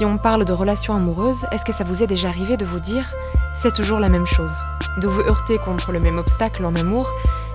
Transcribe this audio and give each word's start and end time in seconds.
Si 0.00 0.06
on 0.06 0.16
parle 0.16 0.46
de 0.46 0.54
relations 0.54 0.94
amoureuses, 0.94 1.44
est-ce 1.52 1.62
que 1.62 1.74
ça 1.74 1.84
vous 1.84 2.02
est 2.02 2.06
déjà 2.06 2.28
arrivé 2.28 2.56
de 2.56 2.64
vous 2.64 2.80
dire 2.80 3.12
c'est 3.54 3.74
toujours 3.74 4.00
la 4.00 4.08
même 4.08 4.24
chose? 4.24 4.54
De 4.98 5.06
vous 5.06 5.20
heurter 5.20 5.58
contre 5.58 5.92
le 5.92 6.00
même 6.00 6.16
obstacle 6.16 6.64
en 6.64 6.74
amour, 6.74 7.06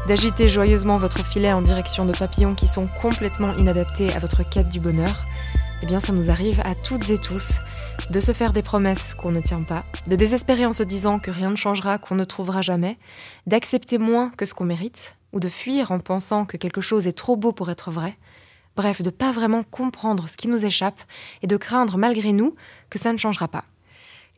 d'agiter 0.08 0.48
joyeusement 0.48 1.00
votre 1.00 1.26
filet 1.26 1.52
en 1.52 1.64
direction 1.64 2.06
de 2.06 2.12
papillons 2.12 2.54
qui 2.54 2.68
sont 2.68 2.86
complètement 3.02 3.52
inadaptés 3.56 4.14
à 4.14 4.20
votre 4.20 4.48
quête 4.48 4.70
du 4.70 4.80
bonheur? 4.80 5.26
Eh 5.82 5.88
bien, 5.88 6.00
ça 6.00 6.14
nous 6.14 6.30
arrive 6.30 6.62
à 6.64 6.76
toutes 6.76 7.10
et 7.10 7.18
tous 7.18 7.54
de 8.12 8.20
se 8.20 8.32
faire 8.32 8.54
des 8.54 8.62
promesses 8.62 9.16
qu'on 9.16 9.32
ne 9.32 9.42
tient 9.42 9.64
pas, 9.64 9.84
de 10.06 10.16
désespérer 10.16 10.68
en 10.68 10.74
se 10.74 10.84
disant 10.84 11.18
que 11.18 11.32
rien 11.32 11.50
ne 11.50 11.56
changera, 11.56 11.98
qu'on 11.98 12.14
ne 12.14 12.26
trouvera 12.26 12.62
jamais, 12.62 13.00
d'accepter 13.48 13.98
moins 13.98 14.30
que 14.30 14.46
ce 14.46 14.54
qu'on 14.54 14.66
mérite, 14.66 15.16
ou 15.34 15.40
de 15.40 15.50
fuir 15.50 15.92
en 15.92 15.98
pensant 15.98 16.46
que 16.46 16.58
quelque 16.58 16.82
chose 16.82 17.08
est 17.08 17.18
trop 17.18 17.38
beau 17.38 17.54
pour 17.54 17.72
être 17.72 17.90
vrai, 17.90 18.16
bref, 18.76 19.02
de 19.02 19.10
pas 19.10 19.32
vraiment 19.32 19.64
comprendre 19.64 20.28
ce 20.28 20.38
qui 20.38 20.48
nous 20.48 20.66
échappe 20.66 21.02
et 21.42 21.48
de 21.48 21.58
craindre 21.58 21.98
malgré 21.98 22.32
nous 22.32 22.56
que 22.90 23.00
ça 23.00 23.14
ne 23.14 23.18
changera 23.18 23.48
pas. 23.48 23.66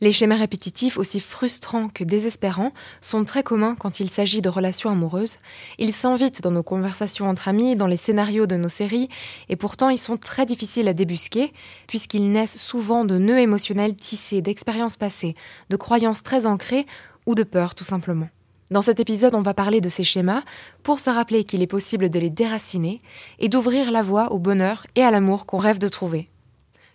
Les 0.00 0.12
schémas 0.12 0.36
répétitifs, 0.36 0.96
aussi 0.96 1.18
frustrants 1.18 1.88
que 1.88 2.04
désespérants, 2.04 2.72
sont 3.00 3.24
très 3.24 3.42
communs 3.42 3.74
quand 3.74 3.98
il 3.98 4.08
s'agit 4.08 4.40
de 4.40 4.48
relations 4.48 4.90
amoureuses. 4.90 5.38
Ils 5.78 5.92
s'invitent 5.92 6.40
dans 6.40 6.52
nos 6.52 6.62
conversations 6.62 7.28
entre 7.28 7.48
amis, 7.48 7.74
dans 7.74 7.88
les 7.88 7.96
scénarios 7.96 8.46
de 8.46 8.56
nos 8.56 8.68
séries, 8.68 9.08
et 9.48 9.56
pourtant 9.56 9.88
ils 9.88 9.98
sont 9.98 10.16
très 10.16 10.46
difficiles 10.46 10.86
à 10.86 10.94
débusquer, 10.94 11.52
puisqu'ils 11.88 12.30
naissent 12.30 12.60
souvent 12.60 13.04
de 13.04 13.18
nœuds 13.18 13.40
émotionnels 13.40 13.96
tissés, 13.96 14.40
d'expériences 14.40 14.96
passées, 14.96 15.34
de 15.68 15.76
croyances 15.76 16.22
très 16.22 16.46
ancrées 16.46 16.86
ou 17.26 17.34
de 17.34 17.42
peur 17.42 17.74
tout 17.74 17.84
simplement. 17.84 18.28
Dans 18.70 18.82
cet 18.82 19.00
épisode, 19.00 19.34
on 19.34 19.40
va 19.40 19.54
parler 19.54 19.80
de 19.80 19.88
ces 19.88 20.04
schémas 20.04 20.42
pour 20.82 21.00
se 21.00 21.08
rappeler 21.08 21.44
qu'il 21.44 21.62
est 21.62 21.66
possible 21.66 22.10
de 22.10 22.18
les 22.18 22.28
déraciner 22.28 23.00
et 23.38 23.48
d'ouvrir 23.48 23.90
la 23.90 24.02
voie 24.02 24.30
au 24.30 24.38
bonheur 24.38 24.86
et 24.94 25.02
à 25.02 25.10
l'amour 25.10 25.46
qu'on 25.46 25.56
rêve 25.56 25.78
de 25.78 25.88
trouver. 25.88 26.28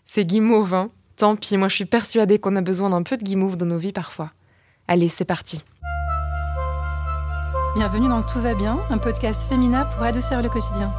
C'est 0.05 0.26
guimauve, 0.26 0.75
hein 0.75 0.89
Tant 1.17 1.36
pis, 1.36 1.58
moi 1.58 1.70
je 1.70 1.75
suis 1.75 1.86
persuadée 1.86 2.38
qu'on 2.38 2.56
a 2.56 2.62
besoin 2.62 2.92
d'un 2.92 3.02
peu 3.02 3.17
de 3.17 3.23
guimauve 3.23 3.58
dans 3.58 3.66
nos 3.66 3.80
vies 3.80 3.92
parfois. 3.92 4.31
Allez, 4.88 5.09
c'est 5.09 5.25
parti. 5.25 5.64
Bienvenue 7.75 8.08
dans 8.08 8.22
Tout 8.22 8.40
va 8.40 8.53
bien, 8.53 8.80
un 8.92 9.00
podcast 9.00 9.42
féminin 9.50 9.86
pour 9.95 10.03
adoucir 10.03 10.44
le 10.44 10.50
quotidien. 10.50 10.92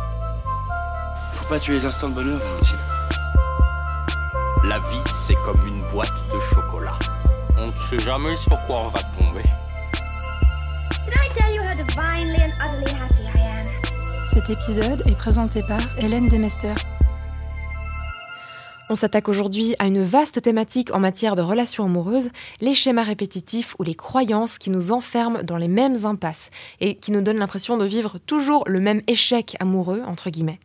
Faut 1.34 1.48
pas 1.48 1.60
tuer 1.60 1.74
les 1.74 1.86
instants 1.86 2.08
de 2.08 2.14
bonheur, 2.14 2.38
Valentine. 2.38 2.76
La 4.64 4.78
vie, 4.78 5.04
c'est 5.14 5.36
comme 5.44 5.64
une 5.68 5.82
boîte 5.92 6.14
de 6.32 6.40
chocolat. 6.40 6.98
On 7.58 7.68
ne 7.68 7.72
sait 7.88 8.04
jamais 8.04 8.34
sur 8.36 8.60
quoi 8.66 8.80
on 8.80 8.88
va 8.88 9.00
tomber. 9.16 9.42
Cet 14.32 14.50
épisode 14.50 15.02
est 15.06 15.16
présenté 15.16 15.62
par 15.66 15.80
Hélène 15.98 16.28
Demester. 16.28 16.74
On 18.90 18.94
s'attaque 18.94 19.28
aujourd'hui 19.28 19.74
à 19.78 19.86
une 19.86 20.02
vaste 20.02 20.42
thématique 20.42 20.94
en 20.94 21.00
matière 21.00 21.34
de 21.34 21.42
relations 21.42 21.84
amoureuses, 21.84 22.30
les 22.60 22.74
schémas 22.74 23.02
répétitifs 23.02 23.74
ou 23.78 23.82
les 23.82 23.94
croyances 23.94 24.58
qui 24.58 24.70
nous 24.70 24.92
enferment 24.92 25.42
dans 25.42 25.56
les 25.56 25.68
mêmes 25.68 26.04
impasses 26.04 26.50
et 26.80 26.96
qui 26.96 27.10
nous 27.10 27.22
donnent 27.22 27.38
l'impression 27.38 27.76
de 27.76 27.86
vivre 27.86 28.18
toujours 28.18 28.64
le 28.66 28.80
même 28.80 29.02
échec 29.06 29.56
amoureux, 29.58 30.02
entre 30.06 30.30
guillemets. 30.30 30.60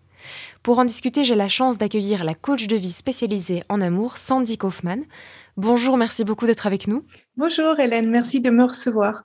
Pour 0.64 0.80
en 0.80 0.86
discuter, 0.86 1.24
j'ai 1.24 1.36
la 1.36 1.48
chance 1.48 1.78
d'accueillir 1.78 2.24
la 2.24 2.36
coach 2.36 2.68
de 2.68 2.76
vie 2.76 2.92
spécialisée 2.92 3.64
en 3.70 3.82
amour, 3.82 4.18
Sandy 4.18 4.58
Kaufman. 4.58 5.04
Bonjour, 5.62 5.98
merci 5.98 6.24
beaucoup 6.24 6.46
d'être 6.46 6.68
avec 6.68 6.88
nous. 6.88 7.04
Bonjour 7.36 7.78
Hélène, 7.82 8.10
merci 8.10 8.40
de 8.40 8.50
me 8.50 8.64
recevoir. 8.64 9.24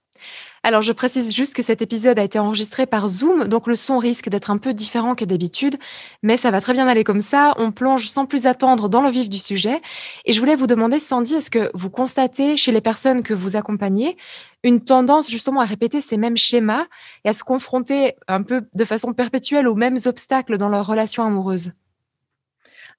Alors, 0.65 0.83
je 0.83 0.93
précise 0.93 1.33
juste 1.33 1.55
que 1.55 1.63
cet 1.63 1.81
épisode 1.81 2.19
a 2.19 2.25
été 2.25 2.41
enregistré 2.41 2.87
par 2.87 3.07
Zoom, 3.07 3.47
donc 3.47 3.69
le 3.69 3.77
son 3.77 3.99
risque 3.99 4.29
d'être 4.29 4.51
un 4.51 4.59
peu 4.59 4.75
différent 4.75 5.15
que 5.15 5.25
d'habitude, 5.25 5.77
mais 6.25 6.37
ça 6.37 6.51
va 6.51 6.61
très 6.61 6.73
bien 6.73 6.89
aller 6.89 7.05
comme 7.05 7.21
ça. 7.21 7.55
On 7.59 7.71
plonge 7.71 8.09
sans 8.09 8.27
plus 8.27 8.47
attendre 8.47 8.89
dans 8.89 9.01
le 9.01 9.11
vif 9.11 9.29
du 9.29 9.39
sujet. 9.39 9.81
Et 10.25 10.33
je 10.33 10.41
voulais 10.41 10.57
vous 10.57 10.67
demander, 10.67 10.99
Sandy, 10.99 11.35
est-ce 11.35 11.51
que 11.51 11.71
vous 11.73 11.89
constatez 11.89 12.57
chez 12.57 12.73
les 12.73 12.81
personnes 12.81 13.23
que 13.23 13.33
vous 13.33 13.55
accompagnez 13.55 14.17
une 14.65 14.81
tendance 14.81 15.31
justement 15.31 15.61
à 15.61 15.67
répéter 15.67 16.01
ces 16.01 16.17
mêmes 16.17 16.37
schémas 16.37 16.87
et 17.25 17.29
à 17.29 17.33
se 17.33 17.45
confronter 17.45 18.17
un 18.27 18.43
peu 18.43 18.63
de 18.75 18.85
façon 18.85 19.13
perpétuelle 19.13 19.69
aux 19.69 19.77
mêmes 19.77 19.99
obstacles 20.05 20.59
dans 20.59 20.69
leur 20.69 20.85
relation 20.85 21.23
amoureuse? 21.23 21.71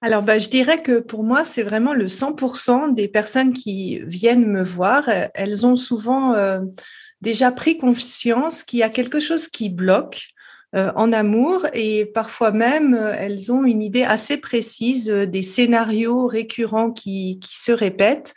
Alors, 0.01 0.21
bah, 0.21 0.37
je 0.37 0.49
dirais 0.49 0.81
que 0.81 0.99
pour 0.99 1.23
moi, 1.23 1.43
c'est 1.43 1.63
vraiment 1.63 1.93
le 1.93 2.07
100% 2.07 2.93
des 2.93 3.07
personnes 3.07 3.53
qui 3.53 3.99
viennent 4.05 4.45
me 4.45 4.63
voir. 4.63 5.09
Elles 5.33 5.65
ont 5.65 5.75
souvent 5.75 6.33
euh, 6.33 6.59
déjà 7.21 7.51
pris 7.51 7.77
conscience 7.77 8.63
qu'il 8.63 8.79
y 8.79 8.83
a 8.83 8.89
quelque 8.89 9.19
chose 9.19 9.47
qui 9.47 9.69
bloque 9.69 10.27
euh, 10.75 10.91
en 10.95 11.13
amour 11.13 11.65
et 11.73 12.05
parfois 12.05 12.51
même 12.51 12.93
euh, 12.93 13.15
elles 13.17 13.51
ont 13.51 13.63
une 13.63 13.81
idée 13.81 14.03
assez 14.03 14.37
précise 14.37 15.05
des 15.05 15.41
scénarios 15.41 16.27
récurrents 16.27 16.91
qui, 16.91 17.39
qui 17.39 17.57
se 17.57 17.71
répètent. 17.71 18.33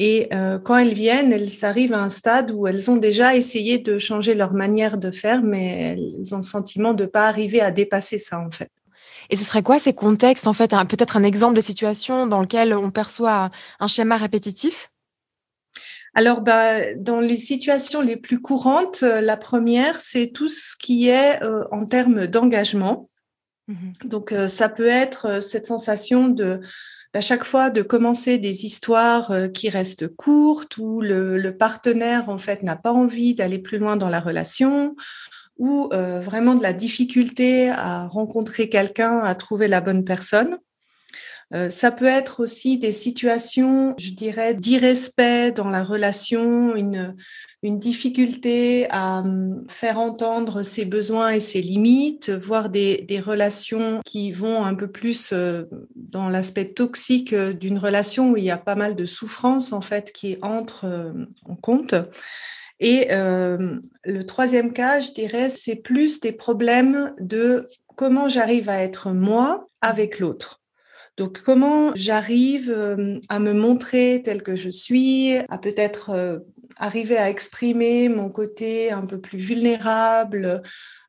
Et 0.00 0.28
quand 0.64 0.76
elles 0.76 0.94
viennent, 0.94 1.32
elles 1.32 1.64
arrivent 1.64 1.92
à 1.92 2.00
un 2.00 2.08
stade 2.08 2.52
où 2.52 2.68
elles 2.68 2.88
ont 2.88 2.98
déjà 2.98 3.34
essayé 3.34 3.78
de 3.78 3.98
changer 3.98 4.36
leur 4.36 4.52
manière 4.52 4.96
de 4.96 5.10
faire, 5.10 5.42
mais 5.42 5.96
elles 5.98 6.34
ont 6.34 6.36
le 6.36 6.44
sentiment 6.44 6.94
de 6.94 7.02
ne 7.02 7.08
pas 7.08 7.26
arriver 7.26 7.60
à 7.60 7.72
dépasser 7.72 8.16
ça 8.16 8.38
en 8.38 8.48
fait. 8.52 8.70
Et 9.30 9.36
ce 9.36 9.44
serait 9.44 9.62
quoi 9.62 9.78
ces 9.78 9.92
contextes, 9.92 10.46
en 10.46 10.52
fait, 10.52 10.70
peut-être 10.88 11.16
un 11.16 11.22
exemple 11.22 11.54
de 11.54 11.60
situation 11.60 12.26
dans 12.26 12.40
lequel 12.40 12.72
on 12.74 12.90
perçoit 12.90 13.50
un 13.78 13.86
schéma 13.86 14.16
répétitif? 14.16 14.90
Alors, 16.14 16.40
bah, 16.40 16.94
dans 16.94 17.20
les 17.20 17.36
situations 17.36 18.00
les 18.00 18.16
plus 18.16 18.40
courantes, 18.40 19.02
euh, 19.02 19.20
la 19.20 19.36
première, 19.36 20.00
c'est 20.00 20.28
tout 20.28 20.48
ce 20.48 20.74
qui 20.76 21.08
est 21.08 21.42
euh, 21.42 21.64
en 21.70 21.86
termes 21.86 22.26
d'engagement. 22.26 23.08
Mmh 23.68 23.92
Donc, 24.04 24.32
euh, 24.32 24.48
ça 24.48 24.68
peut 24.68 24.86
être 24.86 25.42
cette 25.42 25.66
sensation 25.66 26.28
de 26.28 26.60
à 27.14 27.20
chaque 27.20 27.44
fois 27.44 27.70
de 27.70 27.82
commencer 27.82 28.38
des 28.38 28.66
histoires 28.66 29.32
qui 29.54 29.70
restent 29.70 30.08
courtes 30.08 30.76
où 30.76 31.00
le, 31.00 31.50
partenaire 31.56 32.28
en 32.28 32.36
fait 32.36 32.62
n'a 32.62 32.76
pas 32.76 32.92
envie 32.92 33.34
d'aller 33.34 33.58
plus 33.58 33.78
loin 33.78 33.96
dans 33.96 34.10
la 34.10 34.20
relation 34.20 34.94
ou 35.58 35.90
vraiment 35.90 36.54
de 36.54 36.62
la 36.62 36.72
difficulté 36.72 37.68
à 37.70 38.06
rencontrer 38.06 38.68
quelqu'un, 38.68 39.18
à 39.18 39.34
trouver 39.34 39.68
la 39.68 39.80
bonne 39.80 40.04
personne. 40.04 40.58
Euh, 41.54 41.70
ça 41.70 41.90
peut 41.90 42.04
être 42.04 42.40
aussi 42.40 42.78
des 42.78 42.92
situations, 42.92 43.94
je 43.98 44.10
dirais, 44.10 44.52
d'irrespect 44.54 45.52
dans 45.52 45.70
la 45.70 45.82
relation, 45.82 46.76
une, 46.76 47.16
difficulté 47.62 48.86
à 48.90 49.20
hum, 49.20 49.64
faire 49.68 49.98
entendre 49.98 50.62
ses 50.62 50.84
besoins 50.84 51.30
et 51.30 51.40
ses 51.40 51.62
limites, 51.62 52.30
voire 52.30 52.68
des, 52.68 53.22
relations 53.24 54.00
qui 54.04 54.30
vont 54.30 54.64
un 54.64 54.74
peu 54.74 54.88
plus 54.88 55.30
euh, 55.32 55.64
dans 55.96 56.28
l'aspect 56.28 56.66
toxique 56.66 57.32
euh, 57.32 57.52
d'une 57.54 57.78
relation 57.78 58.32
où 58.32 58.36
il 58.36 58.44
y 58.44 58.50
a 58.50 58.58
pas 58.58 58.74
mal 58.74 58.94
de 58.94 59.06
souffrance 59.06 59.72
en 59.72 59.80
fait 59.80 60.12
qui 60.12 60.36
entre 60.42 61.14
en 61.46 61.56
compte. 61.56 61.94
Et 62.80 63.08
le 63.10 64.22
troisième 64.22 64.72
cas, 64.72 65.00
je 65.00 65.10
dirais, 65.10 65.48
c'est 65.48 65.74
plus 65.74 66.20
des 66.20 66.32
problèmes 66.32 67.12
de 67.18 67.68
comment 67.96 68.28
j'arrive 68.28 68.68
à 68.68 68.82
être 68.82 69.10
moi 69.10 69.66
avec 69.80 70.20
l'autre. 70.20 70.58
Donc, 71.18 71.42
comment 71.42 71.90
j'arrive 71.96 72.70
euh, 72.70 73.18
à 73.28 73.40
me 73.40 73.52
montrer 73.52 74.22
tel 74.24 74.44
que 74.44 74.54
je 74.54 74.70
suis, 74.70 75.34
à 75.48 75.58
peut-être 75.58 76.10
euh, 76.10 76.38
arriver 76.76 77.18
à 77.18 77.28
exprimer 77.28 78.08
mon 78.08 78.28
côté 78.28 78.92
un 78.92 79.04
peu 79.04 79.20
plus 79.20 79.38
vulnérable 79.38 80.62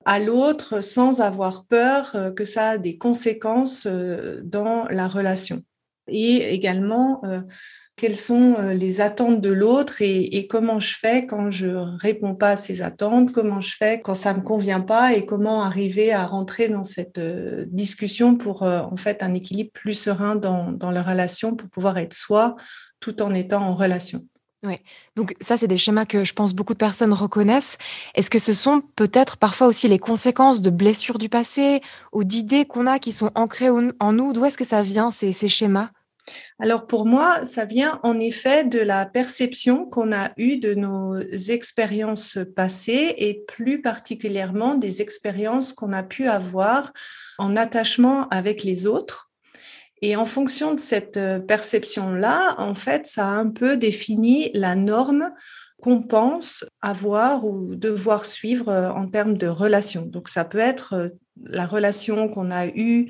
à 0.06 0.18
l'autre 0.18 0.82
sans 0.82 1.22
avoir 1.22 1.66
peur 1.66 2.16
euh, 2.16 2.32
que 2.32 2.44
ça 2.44 2.70
a 2.70 2.78
des 2.80 2.98
conséquences 2.98 3.86
dans 3.86 4.88
la 4.90 5.08
relation. 5.08 5.62
Et 6.08 6.56
également, 6.56 7.22
quelles 8.00 8.16
sont 8.16 8.56
euh, 8.58 8.74
les 8.74 9.02
attentes 9.02 9.42
de 9.42 9.50
l'autre 9.50 10.02
et, 10.02 10.48
comment 10.48 10.80
je 10.80 10.96
fais 10.98 11.26
quand 11.26 11.52
je 11.52 11.68
réponds 11.68 12.34
pas 12.34 12.52
à 12.52 12.56
ces 12.56 12.82
attentes, 12.82 13.34
comment 13.34 13.60
je 13.60 13.76
fais 13.76 14.00
quand 14.00 14.14
ça 14.14 14.34
me 14.34 14.42
convient 14.42 14.80
pas 14.80 15.14
et 15.14 15.26
comment 15.26 15.64
arriver 15.64 16.14
à 16.14 16.26
rentrer 16.26 16.70
dans 16.70 16.86
cette 16.86 17.18
euh, 17.18 17.66
discussion 17.68 18.38
pour 18.38 18.64
euh, 18.64 18.80
en 18.80 18.96
fait 18.96 19.22
un 19.22 19.34
équilibre 19.34 19.72
plus 19.74 19.96
serein 19.96 20.38
dans, 20.38 20.72
dans 20.72 20.92
la 20.92 21.04
relation 21.04 21.58
pour 21.58 21.68
pouvoir 21.70 21.98
être 21.98 22.14
soi 22.14 22.56
tout 23.02 23.22
en 23.22 23.34
étant 23.34 23.64
en 23.64 23.76
relation. 23.76 24.26
Oui, 24.64 24.78
donc 25.16 25.34
ça, 25.42 25.58
c'est 25.58 25.68
des 25.68 25.78
schémas 25.78 26.06
que 26.06 26.24
je 26.24 26.34
pense 26.34 26.54
beaucoup 26.54 26.74
de 26.74 26.80
personnes 26.80 27.14
reconnaissent. 27.14 27.78
Est-ce 28.16 28.30
que 28.30 28.40
ce 28.40 28.54
sont 28.54 28.82
peut-être 28.96 29.38
parfois 29.38 29.68
aussi 29.68 29.88
les 29.88 30.00
conséquences 30.00 30.62
de 30.62 30.70
blessures 30.70 31.18
du 31.18 31.30
passé 31.30 31.82
ou 32.12 32.26
d'idées 32.26 32.66
qu'on 32.66 32.88
a 32.88 33.00
qui 33.00 33.12
sont 33.12 33.32
ancrées 33.36 33.70
en 33.70 34.14
nous? 34.14 34.34
D'où 34.34 34.44
est-ce 34.44 34.58
que 34.58 34.66
ça 34.66 34.84
vient, 34.84 35.12
ces, 35.12 35.32
ces 35.32 35.48
schémas? 35.48 35.92
Alors 36.60 36.88
pour 36.88 37.06
moi, 37.06 37.46
ça 37.46 37.66
vient 37.66 38.00
en 38.04 38.20
effet 38.20 38.64
de 38.64 38.80
la 38.80 39.06
perception 39.06 39.86
qu'on 39.86 40.12
a 40.12 40.32
eue 40.38 40.58
de 40.58 40.74
nos 40.74 41.20
expériences 41.20 42.38
passées 42.56 43.16
et 43.18 43.44
plus 43.48 43.82
particulièrement 43.82 44.76
des 44.76 45.02
expériences 45.02 45.74
qu'on 45.74 45.94
a 45.94 46.04
pu 46.04 46.28
avoir 46.28 46.92
en 47.38 47.56
attachement 47.56 48.28
avec 48.30 48.64
les 48.64 48.86
autres. 48.86 49.30
Et 50.02 50.16
en 50.16 50.26
fonction 50.26 50.74
de 50.74 50.80
cette 50.80 51.18
euh, 51.18 51.40
perception-là, 51.40 52.56
en 52.58 52.76
fait, 52.76 53.06
ça 53.06 53.28
a 53.28 53.32
un 53.32 53.50
peu 53.50 53.76
défini 53.76 54.50
la 54.54 54.76
norme 54.76 55.32
qu'on 55.82 56.02
pense 56.02 56.66
avoir 56.82 57.46
ou 57.46 57.76
devoir 57.76 58.26
suivre 58.26 58.70
euh, 58.70 58.92
en 58.92 59.08
termes 59.08 59.38
de 59.38 59.48
relation. 59.48 60.06
Donc 60.06 60.30
ça 60.30 60.46
peut 60.46 60.60
être 60.60 60.94
euh, 60.94 61.10
la 61.44 61.66
relation 61.66 62.28
qu'on 62.28 62.52
a 62.52 62.68
eue 62.68 63.08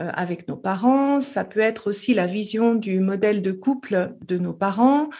avec 0.00 0.48
nos 0.48 0.56
parents, 0.56 1.20
ça 1.20 1.44
peut 1.44 1.60
être 1.60 1.88
aussi 1.88 2.14
la 2.14 2.26
vision 2.26 2.74
du 2.74 3.00
modèle 3.00 3.42
de 3.42 3.52
couple 3.52 4.14
de 4.26 4.38
nos 4.38 4.54
parents, 4.54 5.10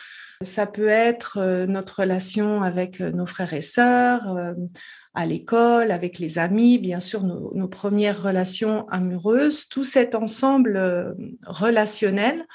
ça 0.43 0.67
peut 0.67 0.89
être 0.89 1.67
notre 1.67 2.01
relation 2.01 2.63
avec 2.63 3.01
nos 3.01 3.27
frères 3.27 3.53
et 3.53 3.61
sœurs, 3.61 4.55
à 5.15 5.27
l'école, 5.27 5.91
avec 5.91 6.19
les 6.19 6.39
amis, 6.39 6.79
bien 6.79 7.01
sûr 7.01 7.23
nos, 7.23 7.69
premières 7.69 8.23
relations 8.23 8.89
amoureuses, 8.89 9.69
tout 9.69 9.85
cet 9.85 10.15
ensemble 10.15 11.15
relationnel 11.47 12.47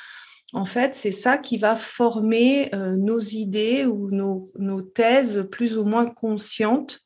en 0.55 0.63
fait, 0.63 0.95
c'est 0.95 1.11
ça 1.11 1.37
qui 1.37 1.57
va 1.57 1.75
former 1.75 2.73
euh, 2.73 2.95
nos 2.95 3.19
idées 3.19 3.85
ou 3.85 4.09
nos, 4.09 4.81
thèses 4.81 5.47
plus 5.51 5.77
ou 5.77 5.83
moins 5.83 6.05
conscientes 6.05 7.01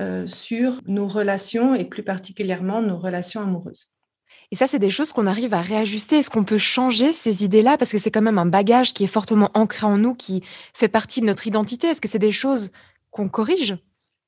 euh, 0.00 0.26
sur 0.26 0.80
nos 0.86 1.08
relations 1.08 1.74
et 1.74 1.86
plus 1.86 2.02
particulièrement 2.02 2.82
nos 2.82 2.98
relations 2.98 3.40
amoureuses. 3.40 3.93
Et 4.52 4.56
ça, 4.56 4.66
c'est 4.66 4.78
des 4.78 4.90
choses 4.90 5.12
qu'on 5.12 5.26
arrive 5.26 5.54
à 5.54 5.60
réajuster. 5.60 6.18
Est-ce 6.18 6.30
qu'on 6.30 6.44
peut 6.44 6.58
changer 6.58 7.12
ces 7.12 7.44
idées-là? 7.44 7.76
Parce 7.76 7.90
que 7.90 7.98
c'est 7.98 8.10
quand 8.10 8.22
même 8.22 8.38
un 8.38 8.46
bagage 8.46 8.92
qui 8.92 9.04
est 9.04 9.08
fortement 9.08 9.50
ancré 9.54 9.86
en 9.86 9.98
nous, 9.98 10.14
qui 10.14 10.42
fait 10.72 10.88
partie 10.88 11.20
de 11.20 11.26
notre 11.26 11.46
identité. 11.46 11.88
Est-ce 11.88 12.00
que 12.00 12.08
c'est 12.08 12.18
des 12.18 12.32
choses 12.32 12.70
qu'on 13.10 13.28
corrige? 13.28 13.76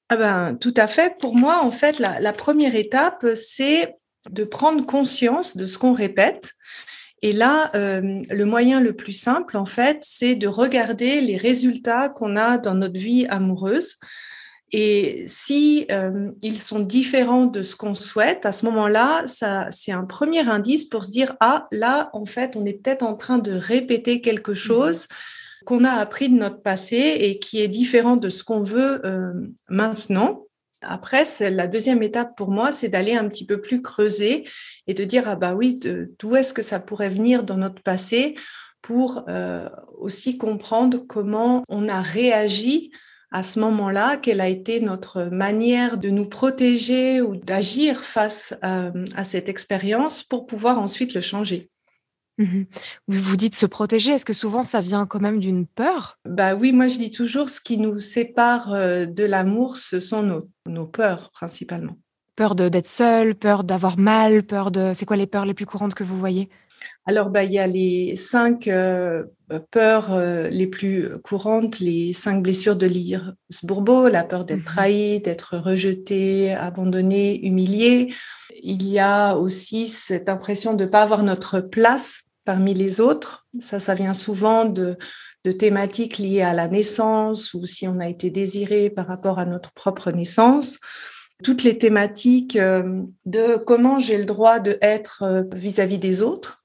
Ah 0.09 0.17
ben, 0.17 0.57
Tout 0.57 0.75
à 0.77 0.89
fait. 0.89 1.19
Pour 1.19 1.37
moi, 1.37 1.63
en 1.63 1.71
fait, 1.71 1.99
la 1.99 2.33
première 2.33 2.75
étape, 2.75 3.27
c'est 3.35 3.95
de 4.31 4.45
prendre 4.45 4.85
conscience 4.85 5.57
de 5.57 5.67
ce 5.67 5.79
qu'on 5.79 5.95
répète 5.95 6.57
et 7.23 7.33
là, 7.33 7.71
euh, 7.75 8.23
le 8.31 8.45
moyen 8.45 8.81
le 8.81 8.93
plus 8.93 9.13
simple, 9.13 9.57
en 9.57 9.65
fait, 9.65 9.99
c'est 10.03 10.35
de 10.35 10.49
regarder 10.49 11.21
les 11.21 11.37
résultats 11.37 12.09
qu'on 12.09 12.37
a 12.37 12.59
dans 12.59 12.75
notre 12.75 12.99
vie 12.99 13.27
amoureuse. 13.27 13.99
Et 14.73 15.25
si 15.29 15.87
euh, 15.93 16.31
ils 16.43 16.61
sont 16.61 16.81
différents 16.81 17.47
de 17.47 17.63
ce 17.63 17.77
qu'on 17.77 17.95
souhaite, 17.95 18.47
à 18.47 18.53
ce 18.53 18.65
moment-là, 18.67 19.27
ça, 19.27 19.69
c'est 19.71 19.93
un 19.93 20.05
premier 20.05 20.49
indice 20.49 20.85
pour 20.85 21.05
se 21.05 21.11
dire 21.11 21.37
ah 21.41 21.69
là, 21.71 22.11
en 22.13 22.25
fait, 22.25 22.57
on 22.57 22.67
est 22.67 22.83
peut-être 22.83 23.05
en 23.05 23.17
train 23.17 23.39
de 23.39 23.53
répéter 23.53 24.21
quelque 24.21 24.53
mmh 24.53 24.55
chose 24.57 25.07
qu'on 25.65 25.85
a 25.85 25.91
appris 25.91 26.29
de 26.29 26.35
notre 26.35 26.63
passé 26.63 26.97
et 26.97 27.39
qui 27.39 27.61
est 27.61 27.69
différent 27.69 28.17
de 28.17 28.29
ce 28.29 28.45
qu'on 28.45 28.63
veut 28.63 29.05
euh, 29.05 29.33
maintenant. 29.69 30.45
Après, 30.81 31.25
la 31.41 31.67
deuxième 31.67 32.03
étape 32.03 32.37
pour 32.37 32.51
moi, 32.51 32.71
c'est 32.71 32.89
d'aller 32.89 33.15
un 33.15 33.29
petit 33.29 33.45
peu 33.45 33.61
plus 33.61 33.83
creuser 33.83 34.45
et 34.87 34.95
de 34.95 35.05
dire, 35.05 35.25
ah 35.27 35.35
bah 35.35 35.55
oui, 35.55 35.81
d'où 36.19 36.37
est-ce 36.37 36.55
que 36.55 36.63
ça 36.63 36.79
pourrait 36.79 37.11
venir 37.11 37.43
dans 37.43 37.57
notre 37.57 37.83
passé 37.83 38.37
pour 38.83 39.25
euh, 39.29 39.69
aussi 39.99 40.39
comprendre 40.39 40.99
comment 41.09 41.65
on 41.69 41.89
a 41.89 42.01
réagi 42.01 42.93
à 43.33 43.43
ce 43.43 43.59
moment-là, 43.61 44.17
quelle 44.17 44.41
a 44.41 44.49
été 44.49 44.81
notre 44.81 45.25
manière 45.25 45.99
de 45.99 46.11
nous 46.11 46.29
protéger 46.29 47.21
ou 47.21 47.37
d'agir 47.37 48.01
face 48.01 48.55
à 48.63 49.25
cette 49.25 49.49
expérience 49.49 50.23
pour 50.23 50.47
pouvoir 50.47 50.79
ensuite 50.79 51.15
le 51.15 51.21
changer. 51.21 51.71
Mmh 52.39 52.65
vous 53.09 53.37
dites 53.37 53.57
se 53.57 53.65
protéger, 53.65 54.13
est-ce 54.13 54.27
que 54.27 54.35
souvent 54.35 54.63
ça 54.63 54.83
vient 54.83 55.07
quand 55.07 55.21
même 55.21 55.41
d'une 55.41 55.67
peur? 55.67 56.19
Bah 56.27 56.55
oui, 56.55 56.71
moi 56.73 56.87
je 56.87 56.99
dis 56.99 57.11
toujours 57.11 57.49
ce 57.49 57.63
qui 57.63 57.79
nous 57.79 57.99
sépare, 57.99 58.71
de 58.71 59.25
l'amour, 59.25 59.79
ce 59.79 60.01
sont 60.01 60.23
nos 60.23 60.51
nos 60.67 60.87
peurs 60.87 61.31
principalement. 61.31 61.97
Peur 62.37 62.55
de 62.55 62.69
d'être 62.69 62.89
seul, 62.89 63.35
peur 63.35 63.65
d'avoir 63.65 63.99
mal, 63.99 64.43
peur 64.43 64.71
de 64.71 64.93
c'est 64.95 65.07
quoi 65.07 65.17
les 65.17 65.27
peurs 65.27 65.47
les 65.47 65.55
plus 65.55 65.65
courantes 65.65 65.95
que 65.95 66.05
vous 66.05 66.19
voyez? 66.19 66.51
Alors, 67.07 67.31
bah, 67.31 67.45
il 67.45 67.53
y 67.53 67.59
a 67.59 67.67
les 67.67 68.17
cinq 68.17 68.69
peurs, 69.71 70.19
les 70.51 70.67
plus 70.67 71.21
courantes, 71.23 71.79
les 71.79 72.13
cinq 72.13 72.43
blessures 72.43 72.77
de 72.77 72.87
l'Irs-Bourbeau, 72.87 74.09
la 74.09 74.25
peur 74.25 74.45
d'être 74.45 74.61
mmh 74.61 74.65
trahi, 74.65 75.21
d'être 75.21 75.57
rejeté, 75.57 76.53
abandonné, 76.53 77.45
humilié. 77.47 78.13
Il 78.63 78.83
y 78.87 78.99
a 78.99 79.37
aussi 79.37 79.87
cette 79.87 80.29
impression 80.29 80.75
de 80.75 80.85
ne 80.85 80.91
pas 80.91 81.03
avoir 81.03 81.23
notre 81.23 81.61
place 81.61 82.27
parmi 82.47 82.73
les 82.73 83.01
autres. 83.01 83.47
Ça, 83.61 83.79
ça 83.79 83.95
vient 83.95 84.15
souvent 84.15 84.65
de, 84.65 84.97
thématiques 85.59 86.19
liées 86.19 86.43
à 86.43 86.55
la 86.55 86.67
naissance 86.67 87.55
ou 87.55 87.67
si 87.67 87.87
on 87.87 88.01
a 88.01 88.09
été 88.09 88.31
désiré 88.31 88.91
par 88.91 89.07
rapport 89.07 89.39
à 89.39 89.45
notre 89.45 89.73
propre 89.73 90.11
naissance. 90.11 90.79
Toutes 91.45 91.63
les 91.63 91.79
thématiques 91.79 92.57
euh, 92.57 93.03
de 93.27 93.57
comment 93.57 94.01
j'ai 94.01 94.19
le 94.19 94.25
droit 94.25 94.59
de 94.59 94.79
être 94.81 95.23
euh, 95.23 95.43
vis-à-vis 95.55 95.99
des 95.99 96.23
autres. 96.23 96.65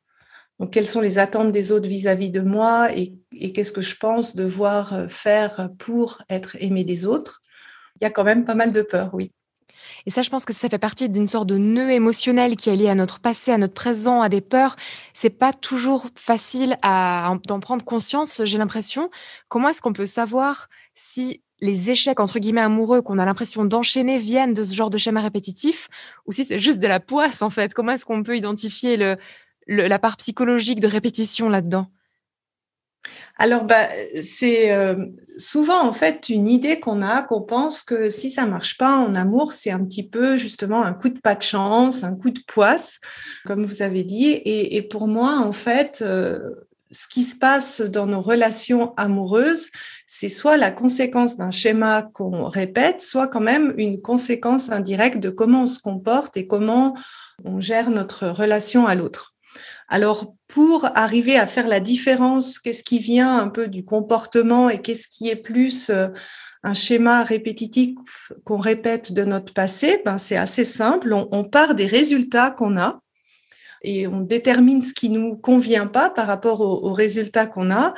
Quelles 0.69 0.85
sont 0.85 1.01
les 1.01 1.17
attentes 1.17 1.51
des 1.51 1.71
autres 1.71 1.87
vis-à-vis 1.87 2.29
de 2.29 2.41
moi 2.41 2.89
et, 2.95 3.13
qu'est-ce 3.51 3.71
que 3.71 3.81
je 3.81 3.95
pense 3.95 4.35
devoir 4.35 4.93
euh, 4.93 5.07
faire 5.07 5.69
pour 5.79 6.21
être 6.29 6.55
aimé 6.59 6.83
des 6.83 7.05
autres? 7.05 7.41
Il 7.99 8.03
y 8.03 8.07
a 8.07 8.11
quand 8.11 8.23
même 8.23 8.45
pas 8.45 8.55
mal 8.55 8.71
de 8.71 8.81
peur, 8.81 9.09
oui. 9.13 9.31
Et 10.05 10.11
ça, 10.11 10.21
je 10.21 10.29
pense 10.29 10.45
que 10.45 10.53
ça 10.53 10.69
fait 10.69 10.77
partie 10.77 11.09
d'une 11.09 11.27
sorte 11.27 11.47
de 11.47 11.57
nœud 11.57 11.91
émotionnel 11.91 12.55
qui 12.55 12.69
est 12.69 12.75
lié 12.75 12.89
à 12.89 12.95
notre 12.95 13.19
passé, 13.19 13.51
à 13.51 13.57
notre 13.57 13.73
présent, 13.73 14.21
à 14.21 14.29
des 14.29 14.41
peurs. 14.41 14.75
C'est 15.13 15.29
pas 15.29 15.53
toujours 15.53 16.07
facile 16.15 16.77
d'en 16.83 17.59
prendre 17.59 17.83
conscience, 17.83 18.41
j'ai 18.43 18.57
l'impression. 18.57 19.09
Comment 19.49 19.69
est-ce 19.69 19.81
qu'on 19.81 19.93
peut 19.93 20.05
savoir 20.05 20.69
si 20.95 21.41
les 21.59 21.91
échecs 21.91 22.19
entre 22.19 22.39
guillemets 22.39 22.61
amoureux 22.61 23.03
qu'on 23.03 23.19
a 23.19 23.25
l'impression 23.25 23.65
d'enchaîner 23.65 24.17
viennent 24.17 24.53
de 24.53 24.63
ce 24.63 24.73
genre 24.73 24.89
de 24.89 24.97
schéma 24.97 25.21
répétitif 25.21 25.89
ou 26.25 26.31
si 26.31 26.43
c'est 26.43 26.57
juste 26.57 26.81
de 26.81 26.87
la 26.87 26.99
poisse 26.99 27.43
en 27.43 27.51
fait? 27.51 27.73
Comment 27.73 27.91
est-ce 27.91 28.05
qu'on 28.05 28.23
peut 28.23 28.35
identifier 28.35 28.97
le, 28.97 29.17
la 29.67 29.99
part 29.99 30.17
psychologique 30.17 30.79
de 30.79 30.87
répétition 30.87 31.49
là-dedans? 31.49 31.87
Alors, 33.37 33.63
bah, 33.63 33.87
c'est 34.21 34.71
euh, 34.71 35.07
souvent 35.37 35.81
en 35.81 35.93
fait 35.93 36.29
une 36.29 36.47
idée 36.47 36.79
qu'on 36.79 37.01
a, 37.01 37.23
qu'on 37.23 37.41
pense 37.41 37.81
que 37.81 38.09
si 38.09 38.29
ça 38.29 38.45
marche 38.45 38.77
pas 38.77 38.97
en 38.97 39.15
amour, 39.15 39.51
c'est 39.51 39.71
un 39.71 39.83
petit 39.83 40.07
peu 40.07 40.35
justement 40.35 40.83
un 40.83 40.93
coup 40.93 41.09
de 41.09 41.19
pas 41.19 41.35
de 41.35 41.41
chance, 41.41 42.03
un 42.03 42.15
coup 42.15 42.29
de 42.29 42.41
poisse, 42.45 42.99
comme 43.45 43.65
vous 43.65 43.81
avez 43.81 44.03
dit. 44.03 44.41
Et, 44.45 44.81
pour 44.83 45.07
moi, 45.07 45.39
en 45.39 45.51
fait, 45.51 46.03
euh, 46.05 46.39
ce 46.91 47.07
qui 47.07 47.23
se 47.23 47.35
passe 47.35 47.81
dans 47.81 48.05
nos 48.05 48.21
relations 48.21 48.93
amoureuses, 48.97 49.69
c'est 50.05 50.29
soit 50.29 50.57
la 50.57 50.69
conséquence 50.71 51.37
d'un 51.37 51.51
schéma 51.51 52.03
qu'on 52.13 52.45
répète, 52.45 53.01
soit 53.01 53.27
quand 53.27 53.41
même 53.41 53.73
une 53.77 54.01
conséquence 54.01 54.69
indirecte 54.69 55.17
de 55.17 55.29
comment 55.29 55.63
on 55.63 55.67
se 55.67 55.79
comporte 55.79 56.37
et 56.37 56.45
comment 56.45 56.95
on 57.43 57.59
gère 57.59 57.89
notre 57.89 58.27
relation 58.27 58.85
à 58.85 58.93
l'autre. 58.93 59.35
Alors, 59.93 60.35
pour 60.47 60.87
arriver 60.95 61.37
à 61.37 61.45
faire 61.45 61.67
la 61.67 61.81
différence, 61.81 62.59
qu'est-ce 62.59 62.81
qui 62.81 62.97
vient 62.97 63.37
un 63.37 63.49
peu 63.49 63.67
du 63.67 63.83
comportement 63.83 64.69
et 64.69 64.81
qu'est-ce 64.81 65.09
qui 65.09 65.27
est 65.27 65.35
plus 65.35 65.89
euh, 65.89 66.07
un 66.63 66.73
schéma 66.73 67.23
répétitif 67.23 67.97
qu'on 68.45 68.57
répète 68.57 69.11
de 69.11 69.25
notre 69.25 69.53
passé, 69.53 70.01
ben 70.05 70.17
c'est 70.17 70.37
assez 70.37 70.63
simple. 70.63 71.13
On, 71.13 71.43
part 71.43 71.75
des 71.75 71.87
résultats 71.87 72.51
qu'on 72.51 72.77
a 72.77 73.01
et 73.81 74.07
on 74.07 74.21
détermine 74.21 74.81
ce 74.81 74.93
qui 74.93 75.09
nous 75.09 75.35
convient 75.35 75.87
pas 75.87 76.09
par 76.09 76.25
rapport 76.25 76.61
aux, 76.61 76.93
résultats 76.93 77.45
qu'on 77.45 77.69
a. 77.69 77.93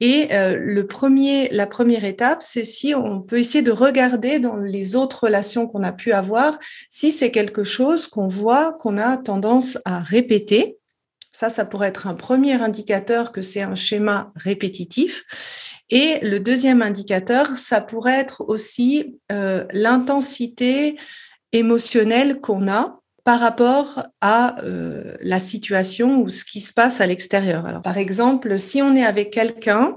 Et 0.00 0.30
euh, 0.32 0.56
le 0.58 0.88
premier, 0.88 1.48
la 1.50 1.68
première 1.68 2.04
étape, 2.04 2.42
c'est 2.42 2.64
si 2.64 2.92
on 2.92 3.20
peut 3.20 3.38
essayer 3.38 3.62
de 3.62 3.70
regarder 3.70 4.40
dans 4.40 4.56
les 4.56 4.96
autres 4.96 5.24
relations 5.24 5.68
qu'on 5.68 5.84
a 5.84 5.92
pu 5.92 6.10
avoir, 6.10 6.58
si 6.88 7.12
c'est 7.12 7.30
quelque 7.30 7.62
chose 7.62 8.08
qu'on 8.08 8.26
voit 8.26 8.72
qu'on 8.72 8.98
a 8.98 9.16
tendance 9.16 9.78
à 9.84 10.00
répéter 10.00 10.79
ça, 11.32 11.48
ça 11.48 11.64
pourrait 11.64 11.88
être 11.88 12.06
un 12.06 12.14
premier 12.14 12.54
indicateur 12.54 13.32
que 13.32 13.42
c'est 13.42 13.62
un 13.62 13.74
schéma 13.74 14.32
répétitif. 14.36 15.24
Et 15.90 16.18
le 16.22 16.38
deuxième 16.38 16.82
indicateur, 16.82 17.48
ça 17.56 17.80
pourrait 17.80 18.18
être 18.18 18.44
aussi 18.48 19.18
euh, 19.32 19.64
l'intensité 19.72 20.96
émotionnelle 21.52 22.40
qu'on 22.40 22.68
a 22.68 23.00
par 23.24 23.40
rapport 23.40 24.04
à 24.20 24.62
euh, 24.62 25.16
la 25.20 25.38
situation 25.38 26.22
ou 26.22 26.28
ce 26.28 26.44
qui 26.44 26.60
se 26.60 26.72
passe 26.72 27.00
à 27.00 27.06
l'extérieur. 27.06 27.80
Par 27.82 27.98
exemple, 27.98 28.58
si 28.58 28.82
on 28.82 28.94
est 28.96 29.04
avec 29.04 29.30
quelqu'un 29.30 29.96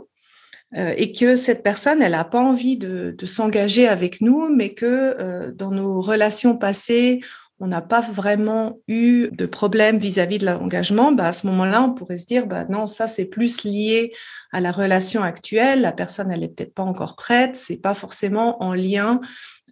euh, 0.75 0.93
et 0.97 1.11
que 1.11 1.35
cette 1.35 1.63
personne, 1.63 2.01
elle 2.01 2.11
n'a 2.13 2.23
pas 2.25 2.41
envie 2.41 2.77
de 2.77 3.15
s'engager 3.23 3.87
avec 3.87 4.19
nous, 4.21 4.49
mais 4.53 4.73
que 4.73 5.51
dans 5.51 5.71
nos 5.71 6.01
relations 6.01 6.57
passées, 6.57 7.21
on 7.59 7.67
n'a 7.67 7.81
pas 7.81 8.01
vraiment 8.01 8.79
eu 8.87 9.29
de 9.31 9.45
problème 9.45 9.97
vis-à-vis 9.97 10.37
de 10.37 10.45
l'engagement, 10.45 11.11
bah 11.11 11.27
à 11.27 11.31
ce 11.31 11.47
moment-là, 11.47 11.83
on 11.83 11.93
pourrait 11.93 12.17
se 12.17 12.25
dire, 12.25 12.47
bah 12.47 12.65
non, 12.65 12.87
ça 12.87 13.07
c'est 13.07 13.25
plus 13.25 13.63
lié 13.63 14.11
à 14.51 14.59
la 14.59 14.71
relation 14.71 15.23
actuelle. 15.23 15.81
La 15.81 15.91
personne, 15.91 16.31
elle 16.31 16.43
est 16.43 16.49
peut-être 16.49 16.73
pas 16.73 16.83
encore 16.83 17.15
prête. 17.15 17.55
C'est 17.55 17.77
pas 17.77 17.93
forcément 17.93 18.61
en 18.63 18.73
lien 18.73 19.21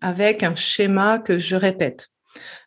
avec 0.01 0.43
un 0.43 0.55
schéma 0.55 1.19
que 1.19 1.38
je 1.38 1.55
répète. 1.55 2.10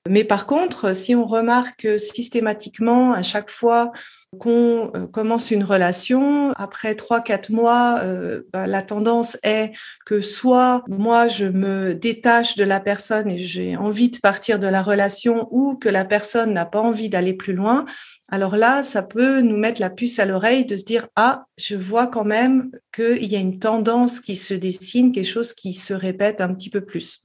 Mais 0.07 0.25
par 0.25 0.45
contre, 0.45 0.95
si 0.95 1.15
on 1.15 1.25
remarque 1.25 1.89
systématiquement 1.99 3.13
à 3.13 3.23
chaque 3.23 3.49
fois 3.49 3.91
qu'on 4.39 4.91
euh, 4.95 5.07
commence 5.07 5.51
une 5.51 5.65
relation, 5.65 6.53
après 6.57 6.95
trois, 6.95 7.23
quatre 7.23 7.51
mois, 7.51 8.01
euh, 8.03 8.43
bah, 8.53 8.67
la 8.67 8.83
tendance 8.83 9.39
est 9.43 9.73
que 10.05 10.21
soit 10.21 10.83
moi, 10.89 11.27
je 11.27 11.47
me 11.47 11.95
détache 11.95 12.57
de 12.57 12.65
la 12.65 12.81
personne 12.81 13.31
et 13.31 13.39
j'ai 13.39 13.79
envie 13.79 14.11
de 14.11 14.19
partir 14.19 14.59
de 14.59 14.67
la 14.67 14.83
relation 14.83 15.49
ou 15.51 15.77
que 15.77 15.89
la 15.89 16.05
personne 16.05 16.53
n'a 16.53 16.67
pas 16.67 16.81
envie 16.81 17.09
d'aller 17.09 17.33
plus 17.33 17.55
loin. 17.55 17.87
Alors 18.29 18.57
là, 18.57 18.83
ça 18.83 19.03
peut 19.03 19.41
nous 19.41 19.57
mettre 19.57 19.81
la 19.81 19.91
puce 19.91 20.19
à 20.19 20.27
l'oreille 20.27 20.67
de 20.67 20.77
se 20.77 20.85
dire, 20.85 21.07
ah, 21.17 21.47
je 21.57 21.77
vois 21.77 22.09
quand 22.09 22.25
même 22.25 22.71
qu'il 22.95 23.25
y 23.25 23.37
a 23.37 23.41
une 23.41 23.59
tendance 23.59 24.21
qui 24.21 24.37
se 24.37 24.53
dessine, 24.53 25.13
quelque 25.13 25.25
chose 25.25 25.55
qui 25.55 25.73
se 25.73 25.95
répète 25.95 26.43
un 26.43 26.53
petit 26.53 26.71
peu 26.71 26.83
plus. 26.83 27.24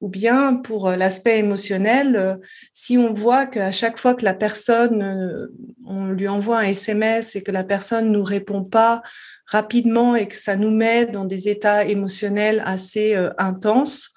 Ou 0.00 0.08
bien 0.08 0.54
pour 0.54 0.90
l'aspect 0.90 1.38
émotionnel, 1.38 2.38
si 2.72 2.96
on 2.96 3.12
voit 3.12 3.46
qu'à 3.46 3.72
chaque 3.72 3.98
fois 3.98 4.14
que 4.14 4.24
la 4.24 4.34
personne, 4.34 5.36
on 5.84 6.12
lui 6.12 6.28
envoie 6.28 6.60
un 6.60 6.68
SMS 6.68 7.34
et 7.34 7.42
que 7.42 7.50
la 7.50 7.64
personne 7.64 8.12
nous 8.12 8.22
répond 8.22 8.62
pas 8.62 9.02
rapidement 9.46 10.14
et 10.14 10.28
que 10.28 10.36
ça 10.36 10.54
nous 10.54 10.70
met 10.70 11.06
dans 11.06 11.24
des 11.24 11.48
états 11.48 11.84
émotionnels 11.84 12.62
assez 12.64 13.16
intenses, 13.38 14.12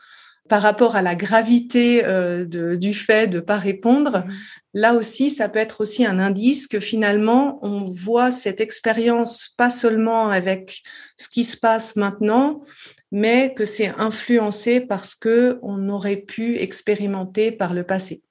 par 0.52 0.64
rapport 0.64 0.98
à 0.98 1.02
la 1.02 1.16
gravité 1.16 2.04
euh, 2.04 2.44
du 2.76 2.94
fait 2.94 3.28
de 3.28 3.38
ne 3.38 3.42
pas 3.42 3.56
répondre, 3.56 4.18
mmh. 4.18 4.32
Là 4.74 4.94
aussi, 4.94 5.30
ça 5.30 5.50
peut 5.50 5.60
être 5.60 5.82
aussi 5.82 6.06
un 6.06 6.20
indice 6.20 6.68
que 6.68 6.80
finalement, 6.80 7.60
on 7.62 7.84
voit 7.84 8.32
cette 8.32 8.62
expérience 8.62 9.54
pas 9.58 9.70
seulement 9.70 10.30
avec 10.30 10.82
ce 11.18 11.30
qui 11.30 11.44
se 11.44 11.58
passe 11.58 11.96
maintenant, 11.96 12.64
mais 13.12 13.54
que 13.54 13.66
c'est 13.66 13.94
influencé 14.00 14.80
parce 14.80 15.16
que 15.16 15.60
on 15.62 15.90
aurait 15.90 16.18
pu 16.18 16.58
expérimenter 16.58 17.52
par 17.52 17.74
le 17.74 17.84
passé. 17.84 18.22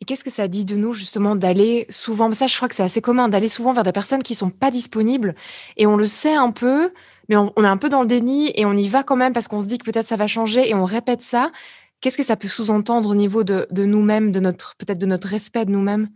Et 0.00 0.04
qu'est-ce 0.04 0.24
que 0.24 0.30
ça 0.30 0.48
dit 0.48 0.64
de 0.64 0.76
nous 0.76 0.92
justement 0.92 1.36
d'aller 1.36 1.86
souvent, 1.88 2.32
ça 2.32 2.46
je 2.46 2.56
crois 2.56 2.68
que 2.68 2.74
c'est 2.74 2.82
assez 2.82 3.00
commun, 3.00 3.28
d'aller 3.28 3.48
souvent 3.48 3.72
vers 3.72 3.84
des 3.84 3.92
personnes 3.92 4.22
qui 4.22 4.34
sont 4.34 4.50
pas 4.50 4.70
disponibles 4.70 5.34
et 5.76 5.86
on 5.86 5.96
le 5.96 6.06
sait 6.06 6.34
un 6.34 6.50
peu, 6.50 6.92
mais 7.28 7.36
on, 7.36 7.52
est 7.56 7.66
un 7.66 7.76
peu 7.76 7.88
dans 7.88 8.02
le 8.02 8.06
déni 8.06 8.52
et 8.54 8.66
on 8.66 8.74
y 8.74 8.88
va 8.88 9.02
quand 9.02 9.16
même 9.16 9.32
parce 9.32 9.48
qu'on 9.48 9.60
se 9.60 9.66
dit 9.66 9.78
que 9.78 9.84
peut-être 9.84 10.06
ça 10.06 10.16
va 10.16 10.26
changer 10.26 10.68
et 10.68 10.74
on 10.74 10.84
répète 10.84 11.22
ça. 11.22 11.52
Qu'est-ce 12.04 12.18
que 12.18 12.22
ça 12.22 12.36
peut 12.36 12.48
sous-entendre 12.48 13.08
au 13.08 13.14
niveau 13.14 13.44
de, 13.44 13.66
nous-mêmes, 13.74 14.30
de 14.30 14.38
notre 14.38 14.74
peut-être 14.76 14.98
de 14.98 15.06
notre 15.06 15.26
respect 15.26 15.64
de 15.64 15.70
nous-mêmes? 15.70 16.10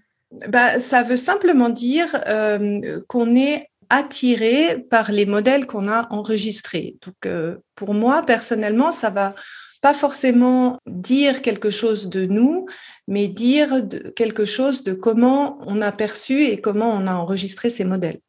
Bah, 0.46 0.78
ça 0.78 1.02
veut 1.02 1.16
simplement 1.16 1.70
dire 1.70 2.08
euh, 2.26 3.00
qu'on 3.08 3.34
est 3.34 3.70
attiré 3.88 4.84
par 4.90 5.10
les 5.10 5.24
modèles 5.24 5.64
qu'on 5.64 5.88
a 5.88 6.06
enregistrés. 6.12 6.98
Donc, 7.06 7.14
euh, 7.24 7.56
pour 7.74 7.94
moi, 7.94 8.20
personnellement, 8.20 8.92
ça 8.92 9.08
va 9.08 9.34
pas 9.80 9.94
forcément 9.94 10.76
dire 10.86 11.40
quelque 11.40 11.70
chose 11.70 12.10
de 12.10 12.26
nous, 12.26 12.66
mais 13.06 13.26
dire 13.26 13.70
quelque 14.14 14.44
chose 14.44 14.82
de 14.82 14.92
comment 14.92 15.58
on 15.64 15.80
a 15.80 15.90
perçu 15.90 16.44
et 16.48 16.60
comment 16.60 16.90
on 16.90 17.06
a 17.06 17.14
enregistré 17.14 17.70
ces 17.70 17.84
modèles. 17.84 18.20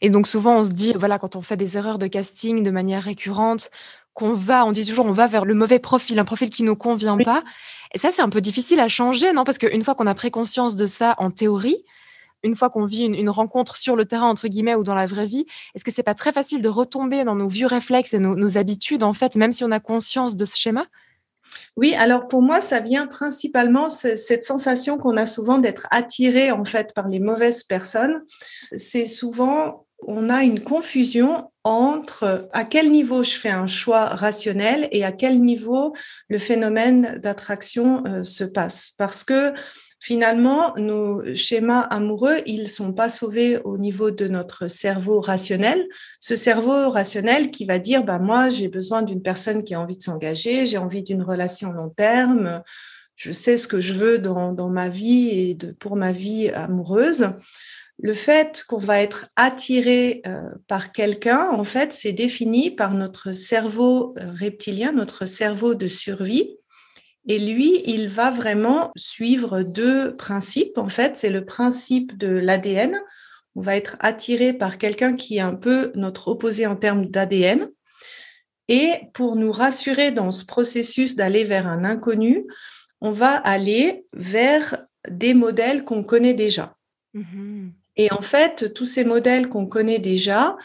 Et 0.00 0.08
donc 0.08 0.26
souvent, 0.26 0.60
on 0.60 0.64
se 0.64 0.72
dit, 0.72 0.94
voilà, 0.96 1.18
quand 1.18 1.36
on 1.36 1.42
fait 1.42 1.58
des 1.58 1.76
erreurs 1.76 1.98
de 1.98 2.06
casting 2.06 2.62
de 2.62 2.70
manière 2.70 3.02
récurrente, 3.02 3.70
qu'on 4.16 4.32
va, 4.32 4.64
on 4.64 4.72
dit 4.72 4.86
toujours, 4.86 5.04
on 5.04 5.12
va 5.12 5.26
vers 5.26 5.44
le 5.44 5.52
mauvais 5.52 5.78
profil, 5.78 6.18
un 6.18 6.24
profil 6.24 6.48
qui 6.48 6.62
ne 6.62 6.68
nous 6.68 6.76
convient 6.76 7.18
pas. 7.18 7.44
Et 7.92 7.98
ça, 7.98 8.10
c'est 8.10 8.22
un 8.22 8.30
peu 8.30 8.40
difficile 8.40 8.80
à 8.80 8.88
changer, 8.88 9.32
non? 9.34 9.44
Parce 9.44 9.58
qu'une 9.58 9.84
fois 9.84 9.94
qu'on 9.94 10.06
a 10.06 10.14
pris 10.14 10.30
conscience 10.30 10.74
de 10.74 10.86
ça 10.86 11.14
en 11.18 11.30
théorie, 11.30 11.84
une 12.42 12.56
fois 12.56 12.70
qu'on 12.70 12.86
vit 12.86 13.04
une, 13.04 13.28
rencontre 13.28 13.76
sur 13.76 13.94
le 13.94 14.06
terrain, 14.06 14.26
entre 14.26 14.48
guillemets, 14.48 14.74
ou 14.74 14.84
dans 14.84 14.94
la 14.94 15.04
vraie 15.04 15.26
vie, 15.26 15.44
est-ce 15.74 15.84
que 15.84 15.92
c'est 15.92 16.02
pas 16.02 16.14
très 16.14 16.32
facile 16.32 16.62
de 16.62 16.68
retomber 16.70 17.24
dans 17.24 17.34
nos 17.34 17.48
vieux 17.48 17.66
réflexes 17.66 18.14
et 18.14 18.18
nos 18.18 18.56
habitudes, 18.56 19.02
en 19.02 19.12
fait, 19.12 19.36
même 19.36 19.52
si 19.52 19.64
on 19.64 19.70
a 19.70 19.80
conscience 19.80 20.34
de 20.34 20.46
ce 20.46 20.56
schéma? 20.56 20.86
Oui, 21.76 21.94
alors 21.94 22.26
pour 22.26 22.40
moi, 22.40 22.62
ça 22.62 22.80
vient 22.80 23.06
principalement 23.06 23.90
cette 23.90 24.44
sensation 24.44 24.96
qu'on 24.96 25.18
a 25.18 25.26
souvent 25.26 25.58
d'être 25.58 25.86
attiré 25.90 26.50
en 26.50 26.64
fait 26.64 26.94
par 26.94 27.08
les 27.08 27.20
mauvaises 27.20 27.64
personnes. 27.64 28.24
C'est 28.76 29.06
souvent 29.06 29.86
on 30.02 30.28
a 30.30 30.42
une 30.42 30.60
confusion 30.60 31.50
entre 31.66 32.48
à 32.52 32.62
quel 32.62 32.92
niveau 32.92 33.24
je 33.24 33.36
fais 33.36 33.50
un 33.50 33.66
choix 33.66 34.04
rationnel 34.04 34.88
et 34.92 35.04
à 35.04 35.10
quel 35.10 35.42
niveau 35.42 35.94
le 36.28 36.38
phénomène 36.38 37.18
d'attraction 37.20 38.04
euh, 38.06 38.22
se 38.24 38.44
passe. 38.44 38.92
Parce 38.96 39.24
que 39.24 39.52
Finalement, 39.98 40.74
nos 40.76 41.34
schémas 41.34 41.80
amoureux, 41.80 42.36
ils 42.44 42.68
sont 42.68 42.92
pas 42.92 43.08
sauvés 43.08 43.58
au 43.64 43.78
niveau 43.78 44.10
de 44.10 44.28
notre 44.28 44.68
cerveau 44.68 45.20
rationnel. 45.20 45.84
Ce 46.20 46.36
cerveau 46.36 46.90
rationnel 46.90 47.50
qui 47.50 47.64
va 47.64 47.78
dire, 47.80 48.04
bah, 48.04 48.20
moi, 48.20 48.50
j'ai 48.50 48.68
besoin 48.68 49.02
d'une 49.02 49.22
personne 49.22 49.64
qui 49.64 49.74
a 49.74 49.80
envie 49.80 49.96
de 49.96 50.02
s'engager, 50.02 50.66
j'ai 50.66 50.78
envie 50.78 51.02
d'une 51.02 51.22
relation 51.22 51.72
long 51.72 51.88
terme, 51.88 52.62
je 53.16 53.32
sais 53.32 53.56
ce 53.56 53.66
que 53.66 53.80
je 53.80 53.94
veux 53.94 54.18
dans, 54.18 54.52
dans 54.52 54.68
ma 54.68 54.90
vie 54.90 55.30
et 55.30 55.58
pour 55.80 55.96
ma 55.96 56.12
vie 56.12 56.50
amoureuse. 56.50 57.30
Le 57.98 58.12
fait 58.12 58.64
qu'on 58.68 58.78
va 58.78 59.00
être 59.00 59.28
attiré 59.36 60.22
euh, 60.26 60.50
par 60.68 60.92
quelqu'un, 60.92 61.48
en 61.50 61.64
fait, 61.64 61.92
c'est 61.92 62.12
défini 62.12 62.70
par 62.70 62.94
notre 62.94 63.32
cerveau 63.32 64.14
euh, 64.18 64.30
reptilien, 64.32 64.92
notre 64.92 65.24
cerveau 65.26 65.74
de 65.74 65.86
survie 65.86 66.56
et 67.26 67.38
lui, 67.38 67.82
il 67.86 68.08
va 68.08 68.30
vraiment 68.30 68.92
suivre 68.96 69.62
deux 69.62 70.14
principes. 70.16 70.78
En 70.78 70.88
fait, 70.88 71.16
c'est 71.16 71.30
le 71.30 71.44
principe 71.44 72.16
de 72.16 72.28
l'ADN. 72.28 73.00
On 73.56 73.62
va 73.62 73.76
être 73.76 73.96
attiré 73.98 74.52
par 74.52 74.78
quelqu'un 74.78 75.16
qui 75.16 75.38
est 75.38 75.40
un 75.40 75.54
peu 75.54 75.90
notre 75.96 76.28
opposé 76.28 76.66
en 76.66 76.76
termes 76.76 77.06
d'ADN. 77.06 77.68
Et 78.68 78.92
pour 79.12 79.34
nous 79.36 79.50
rassurer 79.50 80.12
dans 80.12 80.30
ce 80.30 80.44
processus 80.44 81.16
d'aller 81.16 81.42
vers 81.42 81.66
un 81.66 81.84
inconnu, 81.84 82.46
on 83.00 83.10
va 83.10 83.34
aller 83.34 84.06
vers 84.14 84.86
des 85.08 85.34
modèles 85.34 85.84
qu'on 85.84 86.04
connaît 86.04 86.34
déjà. 86.34 86.76
Mm-hmm. 87.14 87.70
Et 87.96 88.12
en 88.12 88.20
fait, 88.20 88.74
tous 88.74 88.84
ces 88.84 89.04
modèles 89.04 89.48
qu'on 89.48 89.66
connaît 89.66 89.98
déjà, 89.98 90.56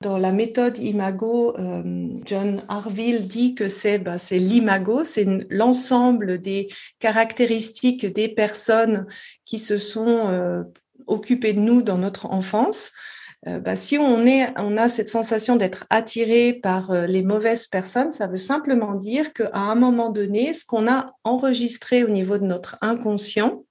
dans 0.00 0.16
la 0.16 0.32
méthode 0.32 0.78
Imago, 0.78 1.54
euh, 1.58 2.08
John 2.24 2.62
Harville 2.68 3.28
dit 3.28 3.54
que 3.54 3.68
c'est 3.68 3.98
bah, 3.98 4.16
l'imago, 4.30 5.04
c'est 5.04 5.26
l'ensemble 5.50 6.38
des 6.40 6.68
caractéristiques 6.98 8.06
des 8.06 8.28
personnes 8.28 9.06
qui 9.44 9.58
se 9.58 9.76
sont 9.76 10.28
euh, 10.30 10.62
occupées 11.06 11.52
de 11.52 11.60
nous 11.60 11.82
dans 11.82 11.98
notre 11.98 12.26
enfance. 12.26 12.92
Euh, 13.46 13.60
bah, 13.60 13.76
si 13.76 13.98
on, 13.98 14.24
est, 14.24 14.48
on 14.58 14.78
a 14.78 14.88
cette 14.88 15.10
sensation 15.10 15.56
d'être 15.56 15.84
attiré 15.90 16.54
par 16.54 16.92
les 17.06 17.22
mauvaises 17.22 17.68
personnes, 17.68 18.10
ça 18.10 18.26
veut 18.26 18.38
simplement 18.38 18.94
dire 18.94 19.34
qu'à 19.34 19.50
un 19.52 19.74
moment 19.74 20.08
donné, 20.08 20.54
ce 20.54 20.64
qu'on 20.64 20.90
a 20.90 21.04
enregistré 21.24 22.04
au 22.04 22.08
niveau 22.08 22.38
de 22.38 22.46
notre 22.46 22.78
inconscient, 22.80 23.64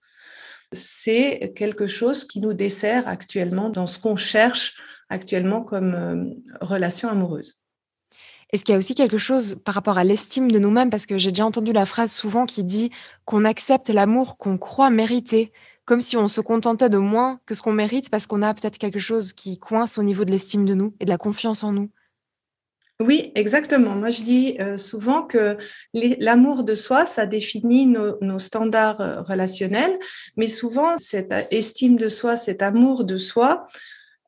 c'est 0.71 1.53
quelque 1.55 1.88
chose 1.88 2.25
qui 2.25 2.39
nous 2.39 2.53
dessert 2.53 3.07
actuellement 3.07 3.69
dans 3.69 3.85
ce 3.85 3.99
qu'on 3.99 4.15
cherche 4.15 4.75
actuellement 5.09 5.61
comme 5.61 5.93
euh, 5.93 6.33
relation 6.61 7.09
amoureuse. 7.09 7.59
Est-ce 8.51 8.63
qu'il 8.63 8.73
y 8.73 8.75
a 8.75 8.79
aussi 8.79 8.95
quelque 8.95 9.17
chose 9.19 9.61
par 9.63 9.75
rapport 9.75 9.97
à 9.97 10.03
l'estime 10.03 10.51
de 10.51 10.57
nous-mêmes? 10.57 10.89
Parce 10.89 11.05
que 11.05 11.17
j'ai 11.17 11.31
déjà 11.31 11.45
entendu 11.45 11.71
la 11.71 11.85
phrase 11.85 12.11
souvent 12.11 12.45
qui 12.45 12.63
dit 12.63 12.91
qu'on 13.25 13.45
accepte 13.45 13.89
l'amour 13.89 14.38
qu'on 14.38 14.57
croit 14.57 14.89
mériter, 14.89 15.51
comme 15.85 16.01
si 16.01 16.17
on 16.17 16.27
se 16.27 16.41
contentait 16.41 16.89
de 16.89 16.97
moins 16.97 17.39
que 17.45 17.53
ce 17.53 17.61
qu'on 17.61 17.73
mérite 17.73 18.09
parce 18.09 18.25
qu'on 18.25 18.41
a 18.41 18.53
peut-être 18.53 18.79
quelque 18.79 18.99
chose 18.99 19.33
qui 19.33 19.59
coince 19.59 19.97
au 19.97 20.03
niveau 20.03 20.25
de 20.25 20.31
l'estime 20.31 20.65
de 20.65 20.73
nous 20.73 20.95
et 20.99 21.05
de 21.05 21.09
la 21.09 21.17
confiance 21.17 21.63
en 21.63 21.73
nous. 21.73 21.91
Oui, 23.01 23.32
exactement. 23.36 23.96
Moi, 23.96 24.10
je 24.10 24.24
dis 24.24 24.58
euh, 24.60 24.77
souvent 24.77 25.24
que 25.24 25.56
l'amour 25.94 26.65
de 26.65 26.75
soi, 26.75 27.06
ça 27.06 27.25
définit 27.25 27.88
nos, 27.88 28.39
standards 28.39 29.00
euh, 29.00 29.22
relationnels, 29.22 29.98
mais 30.36 30.48
souvent, 30.48 30.98
cette 30.98 31.34
estime 31.50 31.96
de 31.96 32.10
soi, 32.10 32.36
cet 32.36 32.62
amour 32.62 33.06
de 33.06 33.15
soi, 33.15 33.68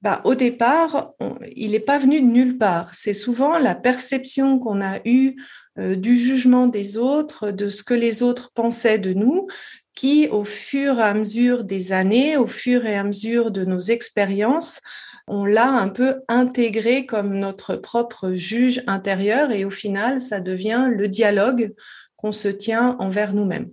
bah, 0.01 0.21
au 0.23 0.35
départ, 0.35 1.11
il 1.53 1.71
n'est 1.71 1.81
pas 1.81 1.99
venu 1.99 2.21
de 2.21 2.25
nulle 2.25 2.57
part. 2.57 2.93
C'est 2.93 3.13
souvent 3.13 3.59
la 3.59 3.75
perception 3.75 4.57
qu'on 4.57 4.81
a 4.81 4.99
eue 5.03 5.35
euh, 5.77 5.97
du 5.97 6.17
jugement 6.17 6.67
des 6.67 6.97
autres, 6.97 7.51
de 7.51 7.67
ce 7.67 7.83
que 7.83 7.93
les 7.93 8.23
autres 8.23 8.51
pensaient 8.53 8.99
de 8.99 9.13
nous, 9.13 9.47
qui, 9.95 10.29
au 10.29 10.45
fur 10.45 10.97
et 10.97 11.03
à 11.03 11.13
mesure 11.13 11.65
des 11.65 11.91
années, 11.91 12.37
au 12.37 12.47
fur 12.47 12.85
et 12.85 12.95
à 12.95 13.03
mesure 13.03 13.51
de 13.51 13.65
nos 13.65 13.79
expériences, 13.79 14.79
on 15.27 15.45
l'a 15.45 15.69
un 15.69 15.89
peu 15.89 16.21
intégré 16.27 17.05
comme 17.05 17.37
notre 17.37 17.75
propre 17.75 18.33
juge 18.33 18.83
intérieur 18.87 19.51
et 19.51 19.65
au 19.65 19.69
final, 19.69 20.19
ça 20.21 20.39
devient 20.39 20.87
le 20.89 21.07
dialogue 21.07 21.73
qu'on 22.15 22.31
se 22.31 22.47
tient 22.47 22.95
envers 22.99 23.33
nous-mêmes. 23.33 23.71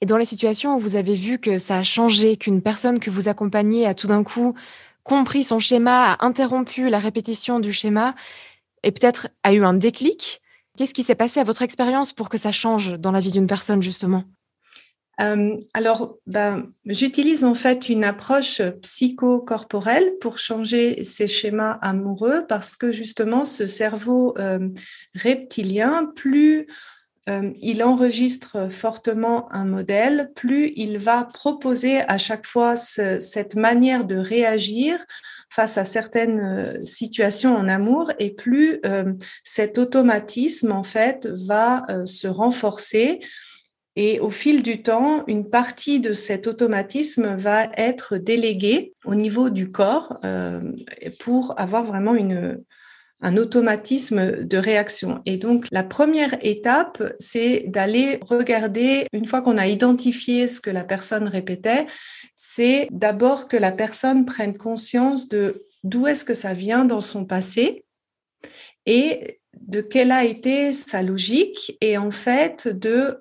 Et 0.00 0.06
dans 0.06 0.16
les 0.16 0.24
situations 0.24 0.76
où 0.76 0.80
vous 0.80 0.96
avez 0.96 1.14
vu 1.14 1.38
que 1.38 1.58
ça 1.58 1.78
a 1.78 1.82
changé, 1.82 2.36
qu'une 2.36 2.62
personne 2.62 3.00
que 3.00 3.10
vous 3.10 3.28
accompagnez 3.28 3.86
a 3.86 3.94
tout 3.94 4.06
d'un 4.06 4.24
coup 4.24 4.54
compris 5.02 5.44
son 5.44 5.60
schéma, 5.60 6.12
a 6.12 6.26
interrompu 6.26 6.88
la 6.88 6.98
répétition 6.98 7.60
du 7.60 7.72
schéma 7.72 8.14
et 8.82 8.92
peut-être 8.92 9.28
a 9.42 9.52
eu 9.52 9.64
un 9.64 9.74
déclic. 9.74 10.40
Qu'est-ce 10.76 10.94
qui 10.94 11.04
s'est 11.04 11.14
passé 11.14 11.40
à 11.40 11.44
votre 11.44 11.62
expérience 11.62 12.12
pour 12.12 12.28
que 12.28 12.38
ça 12.38 12.52
change 12.52 12.98
dans 12.98 13.12
la 13.12 13.20
vie 13.20 13.32
d'une 13.32 13.46
personne, 13.46 13.82
justement? 13.82 14.24
Euh, 15.20 15.56
alors, 15.74 16.18
ben, 16.26 16.72
j'utilise 16.86 17.44
en 17.44 17.54
fait 17.54 17.88
une 17.88 18.04
approche 18.04 18.60
psychocorporelle 18.82 20.12
pour 20.20 20.38
changer 20.38 21.04
ces 21.04 21.26
schémas 21.26 21.78
amoureux 21.82 22.46
parce 22.48 22.76
que 22.76 22.90
justement, 22.90 23.44
ce 23.44 23.66
cerveau 23.66 24.34
euh, 24.38 24.68
reptilien, 25.14 26.10
plus 26.16 26.66
euh, 27.28 27.52
il 27.60 27.82
enregistre 27.82 28.70
fortement 28.70 29.50
un 29.52 29.64
modèle, 29.64 30.32
plus 30.34 30.72
il 30.76 30.98
va 30.98 31.24
proposer 31.24 32.00
à 32.00 32.18
chaque 32.18 32.46
fois 32.46 32.76
cette 32.76 33.54
manière 33.54 34.04
de 34.04 34.16
réagir 34.16 34.98
face 35.48 35.78
à 35.78 35.84
certaines 35.84 36.84
situations 36.84 37.56
en 37.56 37.68
amour, 37.68 38.10
et 38.18 38.34
plus 38.34 38.80
cet 39.44 39.78
automatisme 39.78 40.72
en 40.72 40.82
fait 40.82 41.26
va 41.46 41.86
se 42.04 42.26
renforcer. 42.26 43.20
Et 43.96 44.18
au 44.18 44.30
fil 44.30 44.62
du 44.62 44.82
temps, 44.82 45.24
une 45.28 45.50
partie 45.50 46.00
de 46.00 46.12
cet 46.12 46.46
automatisme 46.46 47.36
va 47.36 47.68
être 47.76 48.16
déléguée 48.16 48.92
au 49.04 49.14
niveau 49.14 49.50
du 49.50 49.70
corps 49.70 50.18
pour 51.20 51.58
avoir 51.60 51.84
vraiment 51.84 52.14
une, 52.14 52.58
un 53.24 53.38
automatisme 53.38 54.44
de 54.44 54.58
réaction. 54.58 55.22
Et 55.24 55.38
donc, 55.38 55.66
la 55.72 55.82
première 55.82 56.36
étape, 56.42 57.02
c'est 57.18 57.64
d'aller 57.68 58.20
regarder, 58.28 59.06
une 59.14 59.26
fois 59.26 59.40
qu'on 59.40 59.56
a 59.56 59.66
identifié 59.66 60.46
ce 60.46 60.60
que 60.60 60.70
la 60.70 60.84
personne 60.84 61.26
répétait, 61.26 61.86
c'est 62.36 62.88
d'abord 62.90 63.48
que 63.48 63.56
la 63.56 63.72
personne 63.72 64.26
prenne 64.26 64.58
conscience 64.58 65.28
de 65.28 65.64
d'où 65.84 66.06
est-ce 66.06 66.24
que 66.24 66.34
ça 66.34 66.52
vient 66.52 66.84
dans 66.84 67.00
son 67.00 67.24
passé 67.24 67.84
et 68.84 69.40
de 69.58 69.80
quelle 69.80 70.12
a 70.12 70.24
été 70.24 70.72
sa 70.72 71.02
logique 71.02 71.78
et 71.80 71.96
en 71.96 72.10
fait 72.10 72.68
de 72.68 73.20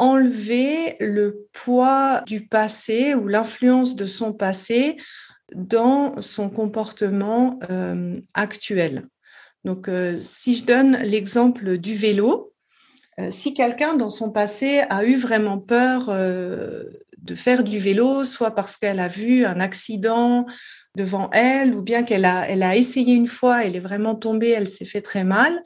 enlever 0.00 0.96
le 0.98 1.46
poids 1.52 2.22
du 2.26 2.46
passé 2.46 3.14
ou 3.14 3.28
l'influence 3.28 3.96
de 3.96 4.06
son 4.06 4.32
passé 4.32 4.96
dans 5.54 6.20
son 6.22 6.48
comportement 6.48 7.58
euh, 7.70 8.18
actuel. 8.32 9.06
Donc, 9.64 9.88
euh, 9.88 10.16
si 10.18 10.54
je 10.54 10.64
donne 10.64 10.96
l'exemple 11.02 11.76
du 11.76 11.94
vélo, 11.94 12.54
euh, 13.18 13.30
si 13.30 13.52
quelqu'un 13.52 13.94
dans 13.94 14.08
son 14.08 14.30
passé 14.30 14.84
a 14.88 15.04
eu 15.04 15.16
vraiment 15.16 15.58
peur 15.58 16.06
de 16.08 17.34
faire 17.34 17.62
du 17.62 17.78
vélo, 17.78 18.24
soit 18.24 18.54
parce 18.54 18.78
qu'elle 18.78 19.00
a 19.00 19.08
vu 19.08 19.44
un 19.44 19.60
accident 19.60 20.46
devant 20.96 21.28
elle, 21.32 21.74
ou 21.74 21.82
bien 21.82 22.04
qu'elle 22.04 22.24
a, 22.24 22.76
essayé 22.76 23.14
une 23.14 23.26
fois, 23.26 23.64
elle 23.64 23.76
est 23.76 23.80
vraiment 23.80 24.14
tombée, 24.14 24.48
elle 24.48 24.68
s'est 24.68 24.86
fait 24.86 25.02
très 25.02 25.24
mal, 25.24 25.62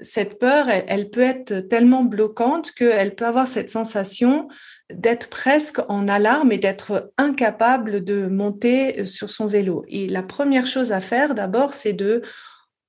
cette 0.00 0.38
peur, 0.38 0.66
elle, 0.68 1.08
peut 1.08 1.22
être 1.22 1.60
tellement 1.60 2.04
bloquante 2.04 2.72
qu'elle 2.72 3.14
peut 3.14 3.24
avoir 3.24 3.46
cette 3.46 3.70
sensation 3.70 4.48
d'être 4.92 5.30
presque 5.30 5.80
en 5.88 6.06
alarme 6.06 6.52
et 6.52 6.58
d'être 6.58 7.12
incapable 7.16 8.04
de 8.04 8.26
monter 8.26 9.00
euh, 9.00 9.04
sur 9.04 9.30
son 9.30 9.46
vélo. 9.46 9.84
Et 9.88 10.06
la 10.08 10.22
première 10.22 10.66
chose 10.66 10.92
à 10.92 11.00
faire 11.00 11.34
d'abord, 11.34 11.72
c'est 11.72 11.92
de 11.94 12.22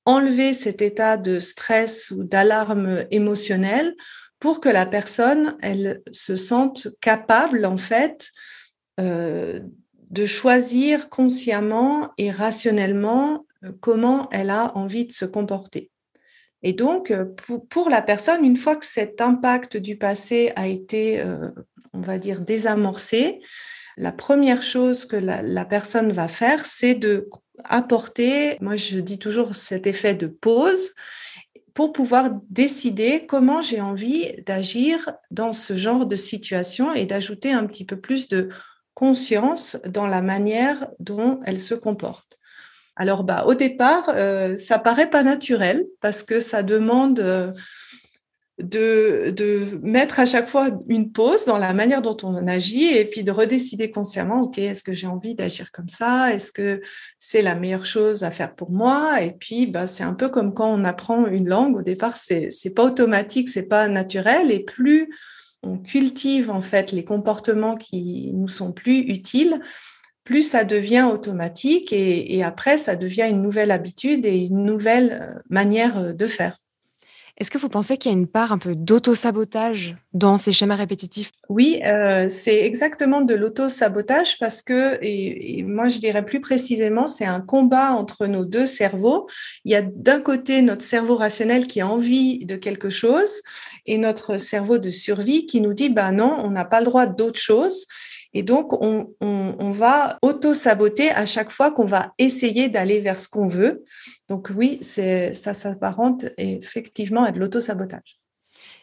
enlever 0.05 0.53
cet 0.53 0.81
état 0.81 1.17
de 1.17 1.39
stress 1.39 2.11
ou 2.11 2.23
d'alarme 2.23 3.05
émotionnelle 3.11 3.95
pour 4.39 4.59
que 4.59 4.69
la 4.69 4.85
personne, 4.85 5.57
elle 5.61 6.01
se 6.11 6.35
sente 6.35 6.87
capable, 7.01 7.65
en 7.65 7.77
fait, 7.77 8.29
euh, 8.99 9.59
de 10.09 10.25
choisir 10.25 11.09
consciemment 11.09 12.09
et 12.17 12.31
rationnellement 12.31 13.45
euh, 13.63 13.71
comment 13.79 14.27
elle 14.31 14.49
a 14.49 14.75
envie 14.75 15.05
de 15.05 15.11
se 15.11 15.25
comporter. 15.25 15.91
Et 16.61 16.73
donc, 16.73 17.13
pour, 17.69 17.89
la 17.89 18.01
personne, 18.01 18.43
une 18.43 18.57
fois 18.57 18.75
que 18.75 18.85
cet 18.85 19.21
impact 19.21 19.77
du 19.77 19.97
passé 19.97 20.51
a 20.55 20.67
été 20.67 21.23
on 21.93 22.01
va 22.01 22.17
dire, 22.17 22.41
désamorcer, 22.41 23.41
la 23.97 24.11
première 24.11 24.63
chose 24.63 25.05
que 25.05 25.15
la, 25.15 25.65
personne 25.65 26.11
va 26.13 26.27
faire, 26.27 26.65
c'est 26.65 26.95
de 26.95 27.27
apporter, 27.65 28.57
moi 28.61 28.77
je 28.77 28.99
dis 28.99 29.19
toujours 29.19 29.55
cet 29.55 29.87
effet 29.87 30.15
de 30.15 30.27
pause, 30.27 30.93
pour 31.73 31.91
pouvoir 31.91 32.29
décider 32.49 33.25
comment 33.25 33.61
j'ai 33.61 33.81
envie 33.81 34.33
d'agir 34.45 35.11
dans 35.31 35.53
ce 35.53 35.75
genre 35.75 36.05
de 36.05 36.15
situation 36.15 36.93
et 36.93 37.05
d'ajouter 37.05 37.51
un 37.51 37.65
petit 37.65 37.85
peu 37.85 37.99
plus 37.99 38.27
de 38.27 38.49
conscience 38.93 39.77
dans 39.85 40.07
la 40.07 40.21
manière 40.21 40.89
dont 40.99 41.39
elle 41.45 41.59
se 41.59 41.75
comporte. 41.75 42.38
Alors, 42.99 43.23
bah, 43.23 43.45
au 43.47 43.53
départ, 43.53 44.09
euh, 44.09 44.57
ça 44.57 44.77
paraît 44.77 45.09
pas 45.09 45.23
naturel 45.23 45.85
parce 46.01 46.21
que 46.21 46.41
ça 46.41 46.63
demande 46.63 47.21
euh, 47.21 47.53
de, 48.61 49.79
mettre 49.81 50.19
à 50.19 50.25
chaque 50.25 50.49
fois 50.49 50.69
une 50.89 51.13
pause 51.13 51.45
dans 51.45 51.57
la 51.57 51.73
manière 51.73 52.01
dont 52.01 52.17
on 52.23 52.45
agit 52.45 52.89
et 52.89 53.05
puis 53.05 53.23
de 53.23 53.31
redécider 53.31 53.89
consciemment, 53.89 54.41
OK, 54.41 54.57
est-ce 54.57 54.83
que 54.83 54.93
j'ai 54.93 55.07
envie 55.07 55.33
d'agir 55.33 55.71
comme 55.71 55.87
ça? 55.87 56.33
Est-ce 56.33 56.51
que 56.51 56.81
c'est 57.19 57.41
la 57.41 57.55
meilleure 57.55 57.85
chose 57.85 58.25
à 58.25 58.31
faire 58.31 58.53
pour 58.53 58.69
moi? 58.69 59.23
Et 59.23 59.31
puis, 59.31 59.65
bah, 59.65 59.87
c'est 59.87 60.03
un 60.03 60.13
peu 60.13 60.27
comme 60.27 60.53
quand 60.53 60.69
on 60.69 60.83
apprend 60.83 61.25
une 61.25 61.47
langue. 61.47 61.77
Au 61.77 61.81
départ, 61.81 62.17
c'est, 62.17 62.51
c'est 62.51 62.71
pas 62.71 62.83
automatique, 62.83 63.47
c'est 63.47 63.63
pas 63.63 63.87
naturel. 63.87 64.51
Et 64.51 64.59
plus 64.59 65.09
on 65.63 65.77
cultive, 65.77 66.51
en 66.51 66.61
fait, 66.61 66.91
les 66.91 67.05
comportements 67.05 67.77
qui 67.77 68.33
nous 68.33 68.49
sont 68.49 68.73
plus 68.73 68.99
utiles, 68.99 69.61
plus 70.29 70.47
ça 70.47 70.63
devient 70.63 71.09
automatique 71.11 71.91
et, 71.91 72.35
et 72.35 72.43
après, 72.43 72.77
ça 72.77 72.95
devient 72.95 73.25
une 73.27 73.41
nouvelle 73.41 73.71
habitude 73.71 74.27
et 74.27 74.37
une 74.37 74.63
nouvelle 74.63 75.19
euh, 75.19 75.39
manière 75.49 75.97
euh, 75.97 76.13
de 76.13 76.27
faire. 76.27 76.55
Est-ce 77.39 77.49
que 77.49 77.57
vous 77.57 77.69
pensez 77.69 77.97
qu'il 77.97 78.11
y 78.11 78.13
a 78.13 78.17
une 78.17 78.27
part 78.27 78.51
un 78.51 78.59
peu 78.59 78.75
d'auto-sabotage 78.75 79.95
dans 80.13 80.37
ces 80.37 80.53
schémas 80.53 80.75
répétitifs? 80.75 81.31
Oui, 81.47 81.79
euh, 81.83 82.27
c'est 82.29 82.63
exactement 82.63 83.21
de 83.21 83.33
l'auto-sabotage 83.33 84.37
parce 84.37 84.61
que, 84.61 84.99
et, 85.01 85.63
moi 85.63 85.87
je 85.87 85.97
dirais 85.97 86.23
plus 86.23 86.41
précisément, 86.41 87.07
c'est 87.07 87.25
un 87.25 87.41
combat 87.41 87.93
entre 87.93 88.27
nos 88.27 88.45
deux 88.45 88.67
cerveaux. 88.67 89.25
Il 89.65 89.71
y 89.71 89.75
a 89.75 89.81
d'un 89.81 90.19
côté 90.19 90.61
notre 90.61 90.83
cerveau 90.83 91.15
rationnel 91.15 91.65
qui 91.65 91.81
a 91.81 91.87
envie 91.87 92.45
de 92.45 92.55
quelque 92.55 92.91
chose 92.91 93.41
et 93.87 93.97
notre 93.97 94.37
cerveau 94.37 94.77
de 94.77 94.91
survie 94.91 95.47
qui 95.47 95.59
nous 95.59 95.73
dit, 95.73 95.89
bah 95.89 96.11
non, 96.11 96.35
on 96.43 96.51
n'a 96.51 96.65
pas 96.65 96.81
le 96.81 96.85
droit 96.85 97.07
d'autre 97.07 97.39
chose. 97.39 97.87
Et 98.33 98.43
donc, 98.43 98.79
on, 98.81 99.07
va 99.71 100.17
auto-saboter 100.21 101.09
à 101.11 101.25
chaque 101.25 101.51
fois 101.51 101.71
qu'on 101.71 101.85
va 101.85 102.13
essayer 102.17 102.69
d'aller 102.69 102.99
vers 102.99 103.17
ce 103.17 103.29
qu'on 103.29 103.47
veut. 103.47 103.83
Donc 104.27 104.51
oui, 104.55 104.79
ça 104.81 105.53
s'apparente 105.53 106.25
effectivement 106.37 107.23
à 107.23 107.31
de 107.31 107.39
l'auto-sabotage. 107.39 108.19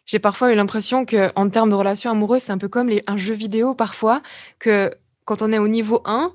J'ai 0.07 0.21
parfois 0.21 0.53
eu 0.53 0.55
l'impression 0.55 1.05
que, 1.05 1.31
en 1.35 1.51
termes 1.51 1.71
de 1.71 1.75
relations 1.75 2.11
amoureuses, 2.11 2.43
c'est 2.43 2.53
un 2.53 2.59
peu 2.59 2.69
comme 2.69 2.91
un 3.07 3.17
jeu 3.17 3.35
vidéo 3.35 3.75
parfois, 3.75 4.23
que 4.59 4.91
quand 5.25 5.43
on 5.43 5.53
est 5.53 5.59
au 5.59 5.69
niveau 5.69 6.01
1, 6.05 6.33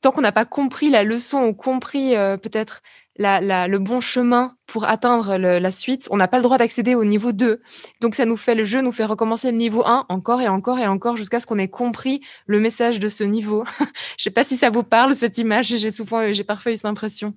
tant 0.00 0.10
qu'on 0.12 0.22
n'a 0.22 0.32
pas 0.32 0.44
compris 0.44 0.90
la 0.90 1.02
leçon 1.02 1.44
ou 1.44 1.54
compris 1.54 2.16
euh, 2.16 2.36
peut-être 2.36 2.82
le 3.18 3.78
bon 3.78 4.00
chemin 4.00 4.56
pour 4.66 4.84
atteindre 4.84 5.36
la 5.36 5.70
suite, 5.70 6.08
on 6.10 6.16
n'a 6.16 6.28
pas 6.28 6.38
le 6.38 6.42
droit 6.42 6.58
d'accéder 6.58 6.94
au 6.94 7.04
niveau 7.04 7.32
2. 7.32 7.60
Donc 8.00 8.14
ça 8.14 8.24
nous 8.24 8.36
fait, 8.36 8.54
le 8.54 8.64
jeu 8.64 8.80
nous 8.80 8.92
fait 8.92 9.04
recommencer 9.04 9.50
le 9.50 9.56
niveau 9.56 9.84
1 9.84 10.06
encore 10.08 10.40
et 10.40 10.48
encore 10.48 10.78
et 10.78 10.86
encore 10.86 11.16
jusqu'à 11.16 11.40
ce 11.40 11.46
qu'on 11.46 11.58
ait 11.58 11.68
compris 11.68 12.20
le 12.46 12.60
message 12.60 12.98
de 13.00 13.08
ce 13.08 13.24
niveau. 13.24 13.64
Je 13.78 13.84
ne 13.84 13.88
sais 14.18 14.30
pas 14.30 14.44
si 14.44 14.56
ça 14.56 14.70
vous 14.70 14.82
parle, 14.82 15.14
cette 15.14 15.38
image, 15.38 15.66
j'ai 15.66 15.90
souvent, 15.90 16.32
j'ai 16.32 16.44
parfois 16.44 16.72
eu 16.72 16.76
cette 16.76 16.86
impression. 16.86 17.34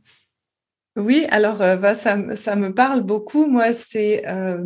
Oui, 0.97 1.27
alors 1.29 1.61
euh, 1.61 1.75
bah, 1.75 1.93
ça, 1.93 2.15
me 2.15 2.69
parle 2.69 3.01
beaucoup. 3.01 3.45
Moi, 3.45 3.69
euh, 3.95 4.57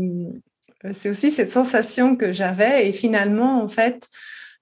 c'est 0.92 1.10
aussi 1.10 1.30
cette 1.30 1.52
sensation 1.52 2.16
que 2.16 2.32
j'avais. 2.32 2.88
Et 2.88 2.94
finalement, 2.94 3.62
en 3.62 3.68
fait, 3.68 4.08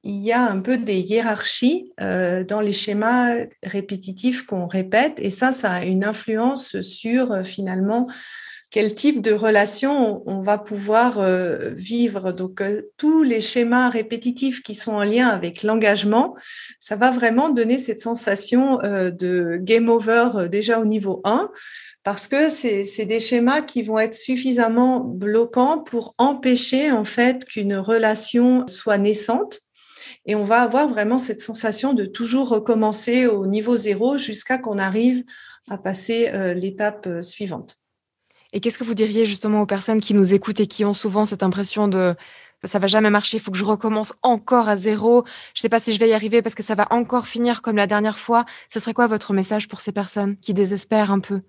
il 0.03 0.17
y 0.23 0.31
a 0.31 0.41
un 0.41 0.59
peu 0.59 0.77
des 0.77 0.99
hiérarchies 0.99 1.91
euh, 2.01 2.43
dans 2.43 2.61
les 2.61 2.73
schémas 2.73 3.35
répétitifs 3.63 4.45
qu'on 4.45 4.67
répète. 4.67 5.19
Et 5.19 5.29
ça, 5.29 5.51
ça 5.51 5.71
a 5.71 5.83
une 5.83 6.03
influence 6.03 6.79
sur 6.81 7.45
finalement 7.45 8.07
quel 8.71 8.93
type 8.93 9.21
de 9.21 9.33
relation 9.33 10.21
on 10.27 10.41
va 10.41 10.57
pouvoir 10.57 11.19
euh, 11.19 11.71
vivre. 11.75 12.31
Donc, 12.31 12.61
euh, 12.61 12.83
tous 12.97 13.23
les 13.23 13.41
schémas 13.41 13.89
répétitifs 13.89 14.61
qui 14.61 14.75
sont 14.75 14.91
en 14.91 15.03
lien 15.03 15.27
avec 15.27 15.63
l'engagement, 15.63 16.35
ça 16.79 16.95
va 16.95 17.09
vraiment 17.09 17.49
donner 17.49 17.79
cette 17.79 17.99
sensation 17.99 18.79
euh, 18.83 19.09
de 19.09 19.57
game 19.59 19.89
over 19.89 20.47
déjà 20.51 20.79
au 20.79 20.85
niveau 20.85 21.21
1, 21.23 21.49
parce 22.03 22.27
que 22.27 22.49
c'est 22.49 23.05
des 23.05 23.19
schémas 23.19 23.61
qui 23.61 23.81
vont 23.81 23.99
être 23.99 24.13
suffisamment 24.13 24.99
bloquants 24.99 25.79
pour 25.79 26.13
empêcher 26.17 26.91
en 26.91 27.05
fait 27.05 27.45
qu'une 27.45 27.75
relation 27.75 28.65
soit 28.67 28.97
naissante. 28.97 29.59
Et 30.29 30.35
on 30.35 30.43
va 30.43 30.61
avoir 30.61 30.87
vraiment 30.87 31.17
cette 31.17 31.41
sensation 31.41 31.95
de 31.95 32.05
toujours 32.05 32.49
recommencer 32.49 33.25
au 33.25 33.47
niveau 33.47 33.75
zéro 33.75 34.15
jusqu'à 34.15 34.59
qu'on 34.59 34.77
arrive 34.77 35.23
à 35.67 35.79
passer 35.79 36.31
l'étape 36.53 37.09
suivante. 37.23 37.77
Et 38.53 38.59
qu'est-ce 38.59 38.77
que 38.77 38.83
vous 38.83 38.93
diriez 38.93 39.25
justement 39.25 39.63
aux 39.63 39.65
personnes 39.65 39.99
qui 39.99 40.13
nous 40.13 40.31
écoutent 40.31 40.59
et 40.59 40.67
qui 40.67 40.85
ont 40.85 40.93
souvent 40.93 41.25
cette 41.25 41.41
impression 41.41 41.87
de 41.87 42.15
ça 42.63 42.77
va 42.77 42.85
jamais 42.85 43.09
marcher, 43.09 43.37
il 43.37 43.39
faut 43.39 43.49
que 43.49 43.57
je 43.57 43.65
recommence 43.65 44.13
encore 44.21 44.69
à 44.69 44.77
zéro, 44.77 45.23
je 45.55 45.61
sais 45.61 45.69
pas 45.69 45.79
si 45.79 45.93
je 45.93 45.99
vais 45.99 46.09
y 46.09 46.13
arriver 46.13 46.43
parce 46.43 46.53
que 46.53 46.61
ça 46.61 46.75
va 46.75 46.85
encore 46.91 47.25
finir 47.25 47.63
comme 47.63 47.77
la 47.77 47.87
dernière 47.87 48.19
fois. 48.19 48.45
Ce 48.71 48.79
serait 48.79 48.93
quoi 48.93 49.07
votre 49.07 49.33
message 49.33 49.67
pour 49.67 49.81
ces 49.81 49.93
personnes 49.93 50.37
qui 50.37 50.53
désespèrent 50.53 51.11
un 51.11 51.21
peu? 51.21 51.41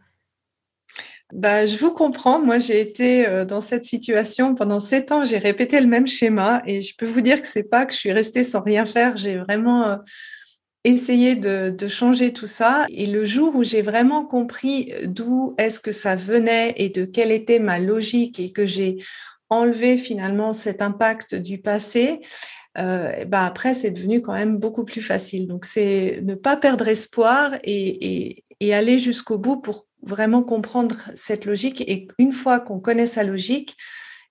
Bah, 1.32 1.66
je 1.66 1.76
vous 1.76 1.92
comprends. 1.92 2.40
Moi, 2.40 2.58
j'ai 2.58 2.80
été 2.80 3.26
euh, 3.26 3.44
dans 3.44 3.60
cette 3.60 3.84
situation 3.84 4.54
pendant 4.54 4.80
sept 4.80 5.12
ans. 5.12 5.24
J'ai 5.24 5.38
répété 5.38 5.80
le 5.80 5.86
même 5.86 6.06
schéma 6.06 6.62
et 6.66 6.82
je 6.82 6.94
peux 6.96 7.06
vous 7.06 7.20
dire 7.20 7.40
que 7.40 7.46
c'est 7.46 7.62
pas 7.62 7.86
que 7.86 7.92
je 7.92 7.98
suis 7.98 8.12
restée 8.12 8.42
sans 8.42 8.62
rien 8.62 8.86
faire. 8.86 9.16
J'ai 9.16 9.38
vraiment 9.38 9.86
euh, 9.86 9.96
essayer 10.84 11.36
de, 11.36 11.76
changer 11.88 12.32
tout 12.32 12.46
ça. 12.46 12.86
Et 12.90 13.06
le 13.06 13.24
jour 13.24 13.54
où 13.54 13.62
j'ai 13.64 13.82
vraiment 13.82 14.24
compris 14.24 14.92
d'où 15.04 15.54
est-ce 15.58 15.80
que 15.80 15.90
ça 15.90 16.16
venait 16.16 16.74
et 16.76 16.88
de 16.88 17.04
quelle 17.04 17.32
était 17.32 17.58
ma 17.58 17.78
logique 17.78 18.40
et 18.40 18.52
que 18.52 18.64
j'ai 18.64 18.98
enlevé 19.50 19.98
finalement 19.98 20.52
cet 20.52 20.80
impact 20.80 21.34
du 21.34 21.58
passé, 21.58 22.20
euh, 22.78 23.24
bah 23.24 23.44
après, 23.44 23.74
c'est 23.74 23.90
devenu 23.90 24.22
quand 24.22 24.32
même 24.32 24.58
beaucoup 24.58 24.84
plus 24.84 25.02
facile. 25.02 25.46
Donc, 25.46 25.64
c'est 25.64 26.20
ne 26.22 26.34
pas 26.34 26.56
perdre 26.56 26.88
espoir 26.88 27.52
et, 27.64 28.44
et 28.60 28.74
aller 28.74 28.98
jusqu'au 28.98 29.38
bout 29.38 29.56
pour 29.56 29.86
vraiment 30.02 30.42
comprendre 30.42 30.96
cette 31.14 31.46
logique. 31.46 31.82
Et 31.88 32.08
une 32.18 32.32
fois 32.32 32.60
qu'on 32.60 32.78
connaît 32.78 33.06
sa 33.06 33.24
logique, 33.24 33.76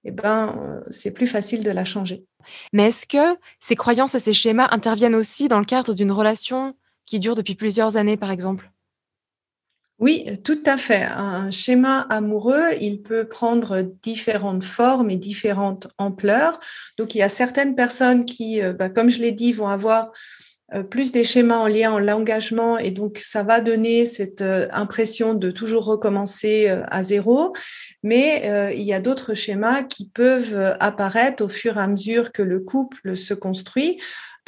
eh 0.05 0.11
ben, 0.11 0.55
euh, 0.61 0.81
c'est 0.89 1.11
plus 1.11 1.27
facile 1.27 1.63
de 1.63 1.71
la 1.71 1.85
changer. 1.85 2.25
Mais 2.71 2.87
est-ce 2.87 3.05
que 3.05 3.37
ces 3.59 3.75
croyances 3.75 4.15
et 4.15 4.19
ces 4.19 4.33
schémas 4.33 4.69
interviennent 4.71 5.15
aussi 5.15 5.47
dans 5.47 5.59
le 5.59 5.65
cadre 5.65 5.93
d'une 5.93 6.11
relation 6.11 6.75
qui 7.05 7.19
dure 7.19 7.35
depuis 7.35 7.55
plusieurs 7.55 7.97
années, 7.97 8.17
par 8.17 8.31
exemple? 8.31 8.71
Oui, 9.99 10.25
tout 10.45 10.63
à 10.65 10.77
fait. 10.77 11.03
Un 11.03 11.51
schéma 11.51 12.01
amoureux, 12.09 12.73
il 12.79 13.01
peut 13.01 13.27
prendre 13.27 13.81
différentes 13.81 14.63
formes 14.63 15.09
et 15.09 15.17
différentes 15.17 15.89
ampleurs. 15.97 16.57
Donc, 16.97 17.15
il 17.15 17.17
y 17.17 17.21
a 17.21 17.27
certaines 17.27 17.75
personnes 17.75 18.23
qui, 18.23 18.61
euh, 18.61 18.71
bah, 18.71 18.87
comme 18.87 19.09
je 19.09 19.19
l'ai 19.19 19.33
dit, 19.33 19.51
vont 19.51 19.67
avoir 19.67 20.13
plus 20.89 21.11
des 21.11 21.23
schémas 21.23 21.57
en 21.57 21.67
lien 21.67 21.91
en 21.91 21.99
l'engagement 21.99 22.77
et 22.77 22.91
donc 22.91 23.19
ça 23.21 23.43
va 23.43 23.61
donner 23.61 24.05
cette 24.05 24.41
euh, 24.41 24.67
impression 24.71 25.33
de 25.33 25.51
toujours 25.51 25.85
recommencer 25.85 26.67
à 26.89 27.03
zéro. 27.03 27.53
Mais 28.03 28.73
il 28.75 28.83
y 28.83 28.93
a 28.93 29.01
d'autres 29.01 29.33
schémas 29.33 29.83
qui 29.83 30.09
peuvent 30.09 30.77
apparaître 30.79 31.43
au 31.43 31.49
fur 31.49 31.77
et 31.77 31.81
à 31.81 31.87
mesure 31.87 32.31
que 32.31 32.41
le 32.41 32.61
couple 32.61 33.17
se 33.17 33.33
construit 33.33 33.99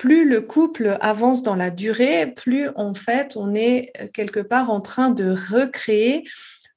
plus 0.01 0.27
le 0.27 0.41
couple 0.41 0.97
avance 0.99 1.43
dans 1.43 1.53
la 1.53 1.69
durée, 1.69 2.25
plus 2.25 2.69
en 2.75 2.95
fait 2.95 3.37
on 3.37 3.53
est 3.53 3.91
euh, 4.01 4.07
quelque 4.11 4.39
part 4.39 4.71
en 4.71 4.81
train 4.81 5.11
de 5.11 5.29
recréer 5.29 6.23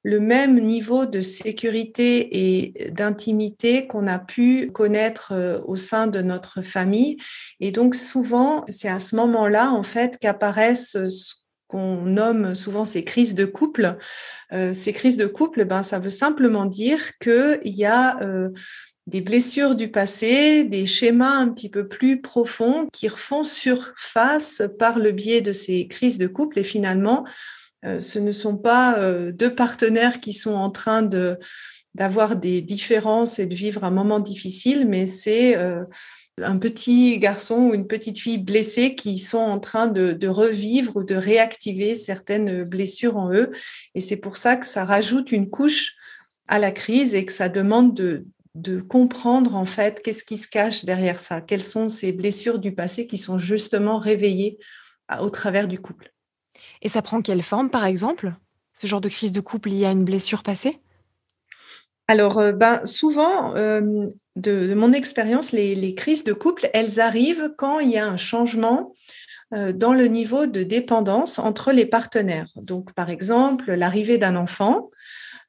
le 0.04 0.20
même 0.20 0.60
niveau 0.60 1.06
de 1.06 1.20
sécurité 1.20 2.62
et 2.62 2.90
d'intimité 2.90 3.88
qu'on 3.88 4.06
a 4.06 4.20
pu 4.20 4.70
connaître 4.70 5.32
euh, 5.32 5.60
au 5.64 5.74
sein 5.74 6.06
de 6.06 6.20
notre 6.20 6.62
famille. 6.62 7.16
Et 7.58 7.72
donc 7.72 7.96
souvent, 7.96 8.64
c'est 8.68 8.88
à 8.88 9.00
ce 9.00 9.16
moment-là 9.16 9.72
en 9.72 9.82
fait 9.82 10.18
qu'apparaissent 10.20 10.98
ce 11.08 11.34
qu'on 11.66 12.02
nomme 12.02 12.54
souvent 12.54 12.84
ces 12.84 13.02
crises 13.02 13.34
de 13.34 13.46
couple. 13.46 13.96
Euh, 14.52 14.72
ces 14.72 14.92
crises 14.92 15.16
de 15.16 15.26
couple, 15.26 15.64
ben 15.64 15.82
ça 15.82 15.98
veut 15.98 16.10
simplement 16.10 16.66
dire 16.66 17.18
qu'il 17.18 17.58
y 17.64 17.86
a 17.86 18.20
des 19.06 19.20
blessures 19.20 19.74
du 19.74 19.90
passé, 19.90 20.64
des 20.64 20.86
schémas 20.86 21.36
un 21.36 21.48
petit 21.48 21.68
peu 21.68 21.86
plus 21.86 22.20
profonds 22.20 22.88
qui 22.92 23.08
refont 23.08 23.44
surface 23.44 24.62
par 24.78 24.98
le 24.98 25.12
biais 25.12 25.42
de 25.42 25.52
ces 25.52 25.86
crises 25.88 26.18
de 26.18 26.26
couple. 26.26 26.58
Et 26.58 26.64
finalement, 26.64 27.24
euh, 27.26 27.30
ce 28.00 28.18
ne 28.18 28.32
sont 28.32 28.56
pas 28.56 28.98
euh, 28.98 29.30
deux 29.32 29.54
partenaires 29.54 30.20
qui 30.20 30.32
sont 30.32 30.54
en 30.54 30.70
train 30.70 31.02
de 31.02 31.38
d'avoir 31.94 32.34
des 32.34 32.60
différences 32.60 33.38
et 33.38 33.46
de 33.46 33.54
vivre 33.54 33.84
un 33.84 33.92
moment 33.92 34.18
difficile, 34.18 34.84
mais 34.88 35.06
c'est 35.06 35.56
euh, 35.56 35.84
un 36.42 36.58
petit 36.58 37.20
garçon 37.20 37.68
ou 37.68 37.74
une 37.74 37.86
petite 37.86 38.18
fille 38.18 38.38
blessée 38.38 38.96
qui 38.96 39.18
sont 39.18 39.38
en 39.38 39.60
train 39.60 39.86
de, 39.86 40.26
revivre 40.26 40.96
ou 40.96 41.04
de 41.04 41.14
réactiver 41.14 41.94
certaines 41.94 42.64
blessures 42.64 43.16
en 43.16 43.32
eux. 43.32 43.52
Et 43.94 44.00
c'est 44.00 44.16
pour 44.16 44.36
ça 44.36 44.56
que 44.56 44.66
ça 44.66 44.84
rajoute 44.84 45.30
une 45.30 45.48
couche 45.48 45.94
à 46.48 46.58
la 46.58 46.72
crise 46.72 47.14
et 47.14 47.24
que 47.24 47.32
ça 47.32 47.48
demande 47.48 47.94
de, 47.94 48.26
de 48.56 48.80
comprendre 48.80 49.54
en 49.54 49.64
fait 49.64 50.02
qu'est-ce 50.02 50.24
qui 50.24 50.36
se 50.36 50.48
cache 50.48 50.84
derrière 50.84 51.20
ça, 51.20 51.40
quelles 51.40 51.62
sont 51.62 51.88
ces 51.88 52.10
blessures 52.10 52.58
du 52.58 52.74
passé 52.74 53.06
qui 53.06 53.18
sont 53.18 53.38
justement 53.38 53.98
réveillées 53.98 54.58
au 55.20 55.30
travers 55.30 55.68
du 55.68 55.78
couple. 55.78 56.13
Et 56.84 56.88
ça 56.88 57.02
prend 57.02 57.20
quelle 57.22 57.42
forme 57.42 57.70
par 57.70 57.86
exemple? 57.86 58.34
Ce 58.74 58.86
genre 58.86 59.00
de 59.00 59.08
crise 59.08 59.32
de 59.32 59.40
couple 59.40 59.70
liée 59.70 59.86
à 59.86 59.92
une 59.92 60.04
blessure 60.04 60.42
passée? 60.42 60.80
Alors, 62.06 62.38
euh, 62.38 62.52
ben, 62.52 62.84
souvent, 62.84 63.56
euh, 63.56 64.06
de, 64.36 64.74
mon 64.74 64.92
expérience, 64.92 65.52
les, 65.52 65.94
crises 65.94 66.24
de 66.24 66.34
couple, 66.34 66.68
elles 66.74 67.00
arrivent 67.00 67.54
quand 67.56 67.80
il 67.80 67.90
y 67.90 67.98
a 67.98 68.06
un 68.06 68.18
changement 68.18 68.92
euh, 69.54 69.72
dans 69.72 69.94
le 69.94 70.06
niveau 70.06 70.46
de 70.46 70.62
dépendance 70.62 71.38
entre 71.38 71.72
les 71.72 71.86
partenaires. 71.86 72.50
Donc, 72.56 72.92
par 72.92 73.08
exemple, 73.08 73.72
l'arrivée 73.72 74.18
d'un 74.18 74.36
enfant, 74.36 74.90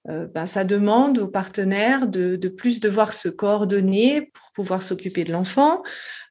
euh, 0.07 0.27
ben, 0.27 0.45
ça 0.45 0.63
demande 0.63 1.17
aux 1.17 1.27
partenaires 1.27 2.07
de, 2.07 2.47
plus 2.47 2.79
devoir 2.79 3.11
se 3.11 3.27
coordonner 3.27 4.21
pour 4.33 4.51
pouvoir 4.51 4.81
s'occuper 4.81 5.23
de 5.23 5.31
l'enfant. 5.31 5.81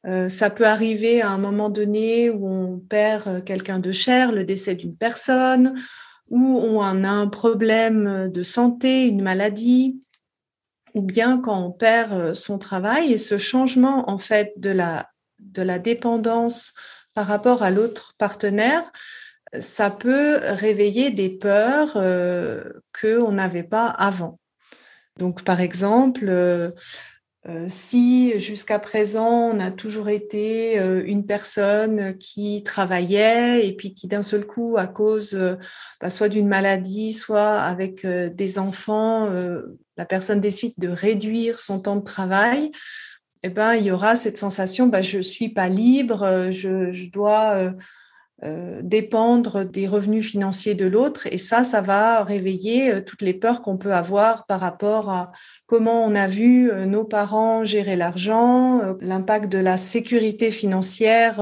Euh, 0.07 0.29
ça 0.29 0.51
peut 0.51 0.67
arriver 0.67 1.23
à 1.23 1.31
un 1.31 1.39
moment 1.39 1.71
donné 1.71 2.31
où 2.31 2.47
on 2.47 2.79
perd 2.79 3.27
euh, 3.27 3.41
quelqu'un 3.41 3.81
de 3.81 3.91
cher, 3.91 4.33
le 4.33 4.45
décès 4.45 4.77
d'une 4.77 4.97
personne, 4.97 5.75
ou 6.31 6.59
on 6.61 7.05
a 7.05 7.09
un 7.09 7.27
problème 7.27 8.31
de 8.33 8.43
santé, 8.43 9.07
une 9.07 9.23
maladie, 9.23 10.01
ou 10.95 11.03
bien 11.03 11.39
quand 11.39 11.67
on 11.67 11.71
perd 11.71 12.35
son 12.35 12.59
travail. 12.59 13.13
Et 13.13 13.19
ce 13.19 13.39
changement, 13.39 14.09
en 14.09 14.19
fait, 14.19 14.55
de 14.57 14.71
la, 14.71 15.11
de 15.41 15.63
la 15.63 15.79
dépendance 15.79 16.73
par 17.13 17.27
rapport 17.27 17.63
à 17.63 17.71
l'autre 17.71 18.15
partenaire, 18.19 18.91
ça 19.61 19.91
peut 19.91 20.39
réveiller 20.43 21.11
des 21.11 21.29
peurs 21.29 21.97
euh, 21.97 22.63
qu'on 23.01 23.33
n'avait 23.33 23.65
pas 23.65 23.87
avant. 23.87 24.39
Donc, 25.19 25.45
par 25.45 25.61
exemple, 25.61 26.25
euh, 26.29 26.71
euh, 27.47 27.67
si 27.69 28.41
jusqu'à 28.41 28.79
présent 28.79 29.53
on 29.53 29.61
a 29.61 29.71
toujours 29.71 30.09
été 30.09 30.79
une 31.05 31.27
personne 31.27 32.17
qui 32.17 32.63
travaillait 32.63 33.67
et 33.67 33.77
puis 33.77 33.93
qui 33.93 34.09
d'un 34.09 34.23
seul 34.23 34.47
coup, 34.47 34.77
à 34.79 34.87
cause 34.87 35.39
bah, 36.01 36.09
soit 36.09 36.31
d'une 36.31 36.49
maladie, 36.49 37.13
soit 37.13 37.61
avec 37.61 38.07
des 38.07 38.59
enfants, 38.59 39.29
la 39.99 40.07
personne 40.07 40.41
décide 40.41 40.73
de 40.79 40.89
réduire 40.89 41.59
son 41.59 41.81
temps 41.81 41.97
de 41.97 42.05
travail, 42.05 42.73
eh 43.43 43.51
ben, 43.51 43.75
il 43.75 43.85
y 43.85 43.91
aura 43.91 44.17
cette 44.17 44.39
sensation, 44.39 44.87
bah, 44.87 45.03
je 45.03 45.21
suis 45.21 45.51
pas 45.51 45.69
libre, 45.69 46.49
je 46.51 47.11
dois 47.11 47.75
euh, 48.43 48.81
dépendre 48.83 49.65
des 49.65 49.87
revenus 49.87 50.29
financiers 50.29 50.75
de 50.75 50.87
l'autre. 50.87 51.29
Et 51.31 51.39
ça, 51.39 51.63
ça 51.63 51.81
va 51.81 52.25
réveiller 52.25 52.93
euh, 52.93 53.01
toutes 53.01 53.23
les 53.23 53.33
peurs 53.33 53.63
qu'on 53.63 53.77
peut 53.77 53.95
avoir 53.95 54.45
par 54.47 54.59
rapport 54.59 55.09
à 55.09 55.31
comment 55.67 56.05
on 56.05 56.17
a 56.17 56.27
vu 56.27 56.69
euh, 56.69 56.85
nos 56.85 57.05
parents 57.05 57.65
gérer 57.65 57.95
l'argent, 57.95 58.97
l'impact 59.01 59.53
de 59.53 59.59
la 59.59 59.77
sécurité 59.77 60.51
financière 60.51 61.37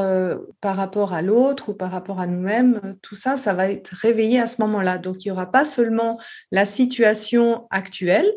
par 0.61 0.77
rapport 0.77 1.15
à 1.15 1.23
l'autre 1.23 1.71
ou 1.71 1.75
par 1.75 1.91
rapport 1.91 2.21
à 2.21 2.27
nous-mêmes. 2.27 2.97
Tout 3.01 3.15
ça, 3.15 3.39
ça 3.39 3.55
va 3.55 3.71
être 3.71 3.95
réveillé 3.95 4.39
à 4.39 4.47
ce 4.47 4.61
moment-là. 4.61 4.99
Donc, 4.99 5.25
il 5.25 5.29
n'y 5.29 5.33
aura 5.33 5.51
pas 5.51 5.65
seulement 5.65 6.21
la 6.51 6.67
situation 6.67 7.67
actuelle, 7.71 8.31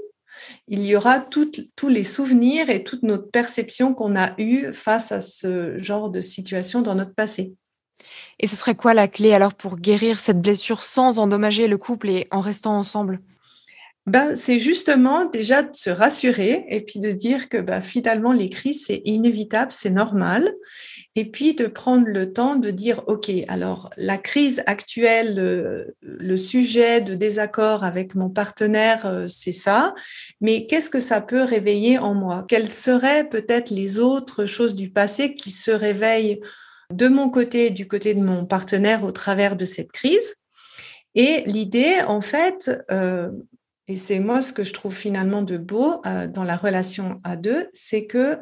il 0.69 0.85
y 0.85 0.95
aura 0.95 1.19
tous 1.19 1.89
les 1.89 2.03
souvenirs 2.03 2.69
et 2.69 2.83
toute 2.83 3.03
notre 3.03 3.29
perception 3.29 3.93
qu'on 3.93 4.15
a 4.15 4.33
eue 4.39 4.73
face 4.73 5.11
à 5.11 5.19
ce 5.19 5.77
genre 5.77 6.09
de 6.09 6.21
situation 6.21 6.81
dans 6.81 6.95
notre 6.95 7.13
passé. 7.13 7.53
Et 8.39 8.47
ce 8.47 8.55
serait 8.55 8.75
quoi 8.75 8.93
la 8.93 9.07
clé 9.07 9.33
alors 9.33 9.53
pour 9.53 9.77
guérir 9.77 10.19
cette 10.19 10.41
blessure 10.41 10.83
sans 10.83 11.19
endommager 11.19 11.67
le 11.67 11.77
couple 11.77 12.09
et 12.09 12.27
en 12.31 12.41
restant 12.41 12.77
ensemble? 12.77 13.21
Ben, 14.07 14.35
c'est 14.35 14.59
justement 14.59 15.25
déjà 15.25 15.63
de 15.63 15.73
se 15.73 15.89
rassurer 15.89 16.63
et 16.69 16.81
puis 16.81 16.99
de 16.99 17.09
dire 17.09 17.49
que 17.49 17.57
ben, 17.57 17.81
finalement 17.81 18.33
les 18.33 18.51
crises 18.51 18.85
c'est 18.85 19.01
inévitable, 19.03 19.71
c'est 19.71 19.89
normal. 19.89 20.53
Et 21.15 21.31
puis 21.31 21.55
de 21.55 21.65
prendre 21.65 22.05
le 22.05 22.31
temps 22.31 22.55
de 22.55 22.69
dire 22.69 23.01
ok 23.07 23.31
alors 23.47 23.89
la 23.97 24.19
crise 24.19 24.61
actuelle, 24.67 25.33
le, 26.01 26.37
sujet 26.37 27.01
de 27.01 27.15
désaccord 27.15 27.83
avec 27.83 28.13
mon 28.13 28.29
partenaire 28.29 29.07
euh, 29.07 29.27
c'est 29.27 29.51
ça, 29.51 29.95
mais 30.39 30.67
qu'est-ce 30.67 30.91
que 30.91 30.99
ça 30.99 31.19
peut 31.19 31.43
réveiller 31.43 31.97
en 31.97 32.13
moi? 32.13 32.45
Quelles 32.47 32.69
seraient 32.69 33.27
peut-être 33.27 33.71
les 33.71 33.99
autres 33.99 34.45
choses 34.45 34.75
du 34.75 34.91
passé 34.91 35.33
qui 35.33 35.49
se 35.49 35.71
réveillent 35.71 36.41
de 36.91 37.07
mon 37.07 37.29
côté, 37.29 37.69
du 37.69 37.87
côté 37.87 38.13
de 38.13 38.23
mon 38.23 38.45
partenaire 38.45 39.03
au 39.03 39.11
travers 39.11 39.55
de 39.55 39.65
cette 39.65 39.91
crise. 39.91 40.35
Et 41.15 41.43
l'idée, 41.45 42.01
en 42.07 42.21
fait, 42.21 42.71
euh, 42.91 43.31
et 43.87 43.95
c'est 43.95 44.19
moi 44.19 44.41
ce 44.41 44.51
que 44.51 44.63
je 44.63 44.73
trouve 44.73 44.95
finalement 44.95 45.41
de 45.41 45.57
beau 45.57 46.01
euh, 46.05 46.27
dans 46.27 46.43
la 46.43 46.57
relation 46.57 47.21
à 47.23 47.35
deux, 47.35 47.67
c'est 47.71 48.05
que 48.05 48.37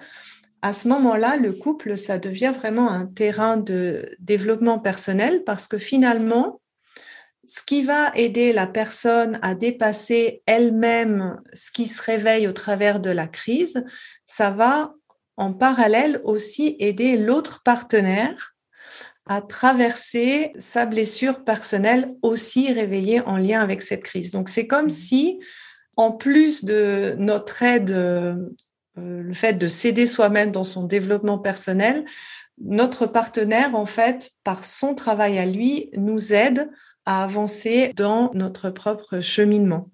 à 0.61 0.71
ce 0.71 0.87
moment-là, 0.87 1.35
le 1.35 1.51
couple, 1.51 1.97
ça 1.97 2.17
devient 2.17 2.53
vraiment 2.57 2.89
un 2.89 3.05
terrain 3.05 3.57
de 3.57 4.15
développement 4.19 4.79
personnel 4.79 5.43
parce 5.43 5.67
que 5.67 5.77
finalement, 5.77 6.61
ce 7.45 7.61
qui 7.61 7.83
va 7.83 8.11
aider 8.15 8.53
la 8.53 8.65
personne 8.65 9.39
à 9.41 9.55
dépasser 9.55 10.41
elle-même 10.45 11.41
ce 11.51 11.69
qui 11.71 11.85
se 11.85 12.01
réveille 12.01 12.47
au 12.47 12.53
travers 12.53 13.01
de 13.01 13.09
la 13.09 13.27
crise, 13.27 13.83
ça 14.25 14.51
va 14.51 14.93
en 15.37 15.53
parallèle 15.53 16.21
aussi 16.23 16.75
aider 16.79 17.17
l'autre 17.17 17.61
partenaire 17.63 18.55
à 19.25 19.41
traverser 19.41 20.51
sa 20.55 20.85
blessure 20.85 21.43
personnelle 21.43 22.13
aussi 22.21 22.71
réveillée 22.71 23.21
en 23.21 23.37
lien 23.37 23.61
avec 23.61 23.81
cette 23.81 24.03
crise. 24.03 24.31
Donc 24.31 24.49
c'est 24.49 24.67
comme 24.67 24.87
mmh. 24.87 24.89
si, 24.89 25.39
en 25.95 26.11
plus 26.11 26.65
de 26.65 27.15
notre 27.17 27.63
aide, 27.63 27.91
euh, 27.91 28.35
le 28.97 29.33
fait 29.33 29.53
de 29.53 29.67
s'aider 29.67 30.07
soi-même 30.07 30.51
dans 30.51 30.63
son 30.63 30.83
développement 30.83 31.39
personnel, 31.39 32.05
notre 32.61 33.07
partenaire, 33.07 33.75
en 33.75 33.85
fait, 33.85 34.31
par 34.43 34.63
son 34.63 34.93
travail 34.93 35.39
à 35.39 35.45
lui, 35.45 35.89
nous 35.97 36.33
aide 36.33 36.69
à 37.05 37.23
avancer 37.23 37.91
dans 37.95 38.31
notre 38.33 38.69
propre 38.69 39.21
cheminement. 39.21 39.89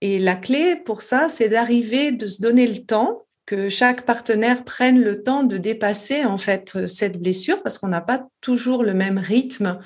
Et 0.00 0.18
la 0.18 0.36
clé 0.36 0.76
pour 0.76 1.00
ça, 1.00 1.28
c'est 1.28 1.48
d'arriver, 1.48 2.12
de 2.12 2.26
se 2.26 2.42
donner 2.42 2.66
le 2.66 2.84
temps 2.84 3.22
que 3.46 3.68
chaque 3.68 4.06
partenaire 4.06 4.64
prenne 4.64 5.00
le 5.00 5.22
temps 5.22 5.42
de 5.42 5.56
dépasser 5.56 6.24
en 6.24 6.38
fait 6.38 6.86
cette 6.86 7.20
blessure 7.20 7.62
parce 7.62 7.78
qu'on 7.78 7.88
n'a 7.88 8.00
pas 8.00 8.26
toujours 8.40 8.84
le 8.84 8.94
même 8.94 9.18
rythme 9.18 9.78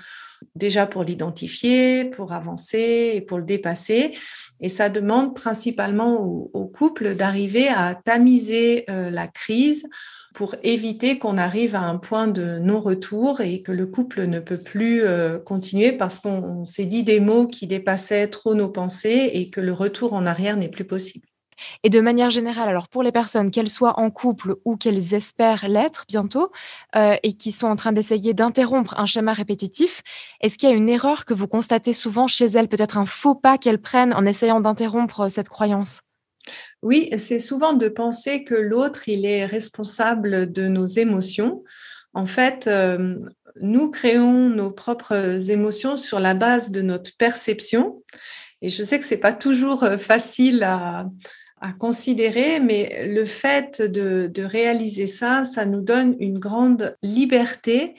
déjà 0.54 0.86
pour 0.86 1.04
l'identifier, 1.04 2.04
pour 2.04 2.32
avancer 2.32 3.12
et 3.14 3.20
pour 3.20 3.38
le 3.38 3.44
dépasser. 3.44 4.14
Et 4.60 4.68
ça 4.68 4.88
demande 4.88 5.34
principalement 5.34 6.20
au, 6.22 6.66
couple 6.66 7.14
d'arriver 7.14 7.68
à 7.68 7.94
tamiser 7.94 8.84
euh, 8.90 9.10
la 9.10 9.28
crise 9.28 9.86
pour 10.34 10.54
éviter 10.62 11.18
qu'on 11.18 11.38
arrive 11.38 11.74
à 11.74 11.80
un 11.80 11.96
point 11.96 12.28
de 12.28 12.58
non-retour 12.58 13.40
et 13.40 13.62
que 13.62 13.72
le 13.72 13.86
couple 13.86 14.26
ne 14.26 14.40
peut 14.40 14.58
plus 14.58 15.02
euh, 15.02 15.38
continuer 15.38 15.92
parce 15.92 16.20
qu'on 16.20 16.66
s'est 16.66 16.84
dit 16.84 17.04
des 17.04 17.20
mots 17.20 17.46
qui 17.46 17.66
dépassaient 17.66 18.28
trop 18.28 18.54
nos 18.54 18.68
pensées 18.68 19.30
et 19.32 19.48
que 19.48 19.62
le 19.62 19.72
retour 19.72 20.12
en 20.12 20.26
arrière 20.26 20.56
n'est 20.56 20.68
plus 20.68 20.84
possible. 20.84 21.26
Et 21.82 21.90
de 21.90 22.00
manière 22.00 22.30
générale, 22.30 22.68
alors 22.68 22.88
pour 22.88 23.02
les 23.02 23.12
personnes, 23.12 23.50
qu'elles 23.50 23.70
soient 23.70 23.98
en 23.98 24.10
couple 24.10 24.56
ou 24.64 24.76
qu'elles 24.76 25.14
espèrent 25.14 25.68
l'être 25.68 26.04
bientôt 26.08 26.50
euh, 26.94 27.16
et 27.22 27.34
qui 27.34 27.52
sont 27.52 27.66
en 27.66 27.76
train 27.76 27.92
d'essayer 27.92 28.34
d'interrompre 28.34 28.98
un 28.98 29.06
schéma 29.06 29.32
répétitif, 29.32 30.02
est-ce 30.40 30.58
qu'il 30.58 30.68
y 30.68 30.72
a 30.72 30.74
une 30.74 30.88
erreur 30.88 31.24
que 31.24 31.34
vous 31.34 31.48
constatez 31.48 31.92
souvent 31.92 32.26
chez 32.26 32.46
elles, 32.46 32.68
peut-être 32.68 32.98
un 32.98 33.06
faux 33.06 33.34
pas 33.34 33.58
qu'elles 33.58 33.80
prennent 33.80 34.14
en 34.14 34.26
essayant 34.26 34.60
d'interrompre 34.60 35.28
cette 35.30 35.48
croyance? 35.48 36.00
Oui, 36.82 37.10
c'est 37.16 37.38
souvent 37.38 37.72
de 37.72 37.88
penser 37.88 38.44
que 38.44 38.54
l'autre, 38.54 39.08
il 39.08 39.24
est 39.26 39.46
responsable 39.46 40.52
de 40.52 40.68
nos 40.68 40.86
émotions. 40.86 41.64
En 42.14 42.26
fait, 42.26 42.66
euh, 42.66 43.16
nous 43.60 43.90
créons 43.90 44.48
nos 44.48 44.70
propres 44.70 45.50
émotions 45.50 45.96
sur 45.96 46.20
la 46.20 46.34
base 46.34 46.70
de 46.70 46.82
notre 46.82 47.16
perception. 47.16 48.02
Et 48.62 48.68
je 48.68 48.82
sais 48.82 48.98
que 48.98 49.04
c'est 49.04 49.16
pas 49.16 49.32
toujours 49.32 49.84
euh, 49.84 49.98
facile 49.98 50.62
à, 50.62 51.06
considérer, 51.72 52.60
mais 52.60 53.06
le 53.08 53.24
fait 53.24 53.80
de, 53.82 54.30
de, 54.32 54.42
réaliser 54.42 55.06
ça, 55.06 55.44
ça 55.44 55.66
nous 55.66 55.80
donne 55.80 56.16
une 56.20 56.38
grande 56.38 56.96
liberté 57.02 57.94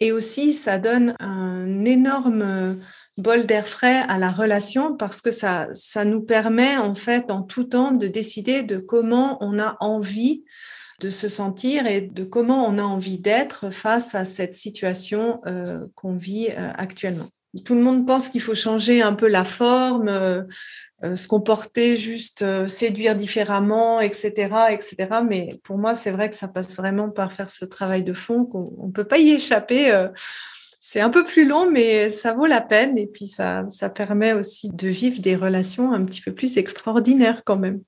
et 0.00 0.12
aussi 0.12 0.52
ça 0.52 0.78
donne 0.78 1.14
un 1.18 1.84
énorme 1.84 2.78
bol 3.16 3.46
d'air 3.46 3.66
frais 3.66 4.02
à 4.08 4.18
la 4.18 4.30
relation 4.30 4.96
parce 4.96 5.20
que 5.20 5.30
ça, 5.30 5.68
ça 5.74 6.04
nous 6.04 6.20
permet 6.20 6.76
en 6.76 6.94
fait 6.94 7.30
en 7.30 7.42
tout 7.42 7.64
temps 7.64 7.92
de 7.92 8.06
décider 8.06 8.62
de 8.62 8.78
comment 8.78 9.38
on 9.40 9.58
a 9.58 9.76
envie 9.80 10.44
de 11.00 11.08
se 11.08 11.28
sentir 11.28 11.86
et 11.86 12.00
de 12.00 12.24
comment 12.24 12.66
on 12.66 12.78
a 12.78 12.82
envie 12.82 13.18
d'être 13.18 13.70
face 13.70 14.14
à 14.14 14.24
cette 14.24 14.54
situation 14.54 15.40
euh, 15.46 15.86
qu'on 15.94 16.14
vit 16.14 16.48
euh, 16.50 16.70
actuellement. 16.76 17.28
Tout 17.64 17.74
le 17.74 17.80
monde 17.80 18.06
pense 18.06 18.28
qu'il 18.28 18.42
faut 18.42 18.54
changer 18.54 19.00
un 19.00 19.14
peu 19.14 19.28
la 19.28 19.44
forme, 19.44 20.08
euh, 20.08 20.42
se 21.02 21.28
comporter 21.28 21.96
juste, 21.96 22.44
séduire 22.66 23.14
différemment, 23.14 24.00
etc., 24.00 24.32
etc. 24.70 24.96
Mais 25.28 25.60
pour 25.62 25.78
moi, 25.78 25.94
c'est 25.94 26.10
vrai 26.10 26.28
que 26.28 26.34
ça 26.34 26.48
passe 26.48 26.74
vraiment 26.76 27.08
par 27.08 27.32
faire 27.32 27.50
ce 27.50 27.64
travail 27.64 28.02
de 28.02 28.14
fond 28.14 28.44
qu'on 28.44 28.86
ne 28.86 28.92
peut 28.92 29.04
pas 29.04 29.18
y 29.18 29.30
échapper 29.30 30.08
c'est 30.80 31.00
un 31.00 31.10
peu 31.10 31.24
plus 31.24 31.46
long, 31.46 31.70
mais 31.70 32.10
ça 32.10 32.32
vaut 32.32 32.46
la 32.46 32.62
peine. 32.62 32.96
Et 32.96 33.06
puis, 33.06 33.26
ça, 33.26 33.64
ça 33.68 33.90
permet 33.90 34.32
aussi 34.32 34.70
de 34.70 34.88
vivre 34.88 35.20
des 35.20 35.36
relations 35.36 35.92
un 35.92 36.02
petit 36.04 36.22
peu 36.22 36.32
plus 36.32 36.56
extraordinaires 36.56 37.42
quand 37.44 37.58
même. 37.58 37.82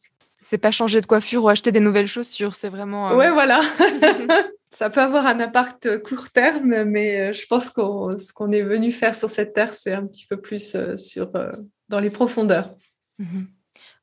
C'est 0.50 0.58
pas 0.58 0.72
changer 0.72 1.00
de 1.00 1.06
coiffure 1.06 1.44
ou 1.44 1.48
acheter 1.48 1.72
des 1.72 1.80
nouvelles 1.80 2.08
chaussures, 2.08 2.54
c'est 2.54 2.68
vraiment. 2.68 3.10
Oui, 3.10 3.16
Ouais, 3.16 3.30
voilà. 3.30 3.60
ça 4.70 4.90
peut 4.90 5.00
avoir 5.00 5.26
un 5.26 5.38
impact 5.40 6.02
court 6.02 6.30
terme, 6.30 6.84
mais 6.84 7.20
euh, 7.20 7.32
je 7.32 7.46
pense 7.46 7.70
que 7.70 8.16
ce 8.16 8.32
qu'on 8.32 8.50
est 8.50 8.62
venu 8.62 8.90
faire 8.90 9.14
sur 9.14 9.30
cette 9.30 9.52
terre, 9.52 9.72
c'est 9.72 9.92
un 9.92 10.06
petit 10.06 10.26
peu 10.26 10.40
plus 10.40 10.74
euh, 10.74 10.96
sur, 10.96 11.30
euh, 11.36 11.52
dans 11.88 12.00
les 12.00 12.10
profondeurs. 12.10 12.74
Mhm 13.20 13.46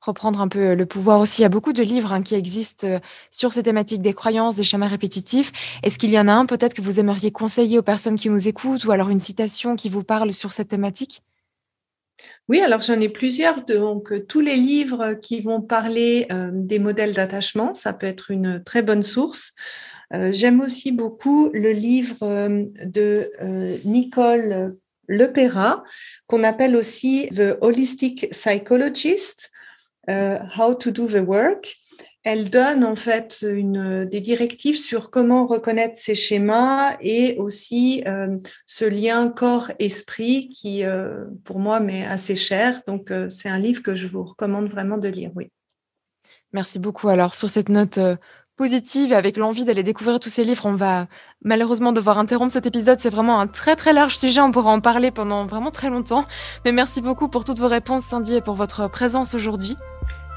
reprendre 0.02 0.42
un 0.42 0.48
peu 0.48 0.74
le 0.74 0.86
pouvoir 0.86 1.20
aussi. 1.20 1.42
Il 1.42 1.44
y 1.44 1.46
a 1.46 1.50
beaucoup 1.50 1.74
de 1.74 1.84
livres 1.84 2.14
hein, 2.14 2.22
qui 2.22 2.36
existent 2.36 2.88
euh, 2.88 3.00
sur 3.32 3.54
ces 3.54 3.64
thématiques 3.64 4.02
des 4.02 4.14
croyances, 4.14 4.56
des 4.56 4.64
schémas 4.64 4.88
répétitifs. 4.88 5.52
Est-ce 5.84 5.98
qu'il 5.98 6.12
y 6.12 6.20
en 6.20 6.28
a 6.28 6.34
un 6.34 6.46
peut-être 6.46 6.74
que 6.74 6.82
vous 6.82 7.00
aimeriez 7.00 7.32
conseiller 7.32 7.78
aux 7.80 7.84
personnes 7.84 8.18
qui 8.18 8.30
nous 8.30 8.48
écoutent 8.48 8.86
ou 8.86 8.92
alors 8.92 9.10
une 9.10 9.20
citation 9.20 9.76
qui 9.76 9.90
vous 9.90 10.04
parle 10.04 10.34
sur 10.34 10.52
cette 10.52 10.70
thématique? 10.70 11.24
Oui, 12.50 12.62
alors 12.62 12.82
j'en 12.82 13.00
ai 13.00 13.10
plusieurs. 13.10 13.64
Donc, 13.66 14.12
euh, 14.12 14.26
tous 14.26 14.40
les 14.40 14.56
livres 14.56 15.16
qui 15.16 15.42
vont 15.42 15.62
parler 15.62 16.26
euh, 16.32 16.50
des 16.54 16.80
modèles 16.80 17.14
d'attachement, 17.14 17.74
ça 17.74 17.94
peut 17.94 18.08
être 18.08 18.32
une 18.32 18.64
très 18.64 18.82
bonne 18.82 19.04
source. 19.04 19.54
J'aime 20.32 20.62
aussi 20.62 20.94
beaucoup 20.94 21.50
le 21.54 21.74
livre 21.74 22.20
de 22.86 23.30
Nicole 23.84 24.78
Lepera, 25.08 25.84
qu'on 26.28 26.44
appelle 26.44 26.76
aussi 26.76 27.30
The 27.36 27.58
Holistic 27.62 28.30
Psychologist, 28.32 29.52
euh, 30.10 30.40
How 30.58 30.76
to 30.76 30.92
do 30.92 31.08
the 31.08 31.26
work. 31.26 31.76
Elle 32.24 32.50
donne 32.50 32.84
en 32.84 32.96
fait 32.96 33.46
une, 33.48 34.04
des 34.04 34.20
directives 34.20 34.78
sur 34.78 35.12
comment 35.12 35.46
reconnaître 35.46 35.96
ces 35.98 36.16
schémas 36.16 36.98
et 37.00 37.38
aussi 37.38 38.04
euh, 38.06 38.38
ce 38.66 38.84
lien 38.84 39.30
corps-esprit 39.30 40.50
qui, 40.50 40.84
euh, 40.84 41.26
pour 41.46 41.60
moi, 41.60 41.80
m'est 41.80 42.06
assez 42.06 42.36
cher. 42.36 42.82
Donc, 42.86 43.14
c'est 43.30 43.48
un 43.48 43.60
livre 43.60 43.82
que 43.82 43.96
je 43.96 44.08
vous 44.08 44.24
recommande 44.24 44.68
vraiment 44.70 44.98
de 44.98 45.08
lire, 45.08 45.32
oui. 45.36 45.52
Merci 46.52 46.80
beaucoup. 46.80 47.08
Alors, 47.08 47.34
sur 47.34 47.50
cette 47.50 47.70
note 47.70 48.00
positive, 48.58 49.14
avec 49.14 49.38
l'envie 49.38 49.64
d'aller 49.64 49.84
découvrir 49.84 50.20
tous 50.20 50.30
ces 50.30 50.44
livres, 50.44 50.66
on 50.66 50.76
va 50.76 51.08
malheureusement 51.44 51.92
devoir 51.92 52.18
interrompre 52.18 52.52
cet 52.52 52.66
épisode. 52.66 53.00
C'est 53.00 53.12
vraiment 53.12 53.40
un 53.40 53.48
très 53.48 53.76
très 53.76 53.94
large 53.94 54.18
sujet, 54.18 54.42
on 54.42 54.52
pourra 54.52 54.72
en 54.72 54.82
parler 54.82 55.12
pendant 55.12 55.46
vraiment 55.46 55.72
très 55.72 55.90
longtemps. 55.90 56.26
Mais 56.66 56.72
merci 56.72 57.02
beaucoup 57.02 57.28
pour 57.30 57.46
toutes 57.46 57.60
vos 57.60 57.68
réponses, 57.68 58.06
Cindy, 58.06 58.36
et 58.36 58.42
pour 58.42 58.56
votre 58.56 58.90
présence 58.90 59.34
aujourd'hui. 59.34 59.78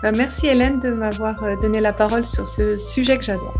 Bah, 0.02 0.12
merci 0.12 0.46
Hélène 0.46 0.78
de 0.78 0.90
m'avoir 0.90 1.42
euh, 1.42 1.56
donné 1.56 1.80
la 1.80 1.92
parole 1.92 2.24
sur 2.24 2.46
ce 2.46 2.76
sujet 2.76 3.18
que 3.18 3.24
j'adore. 3.24 3.54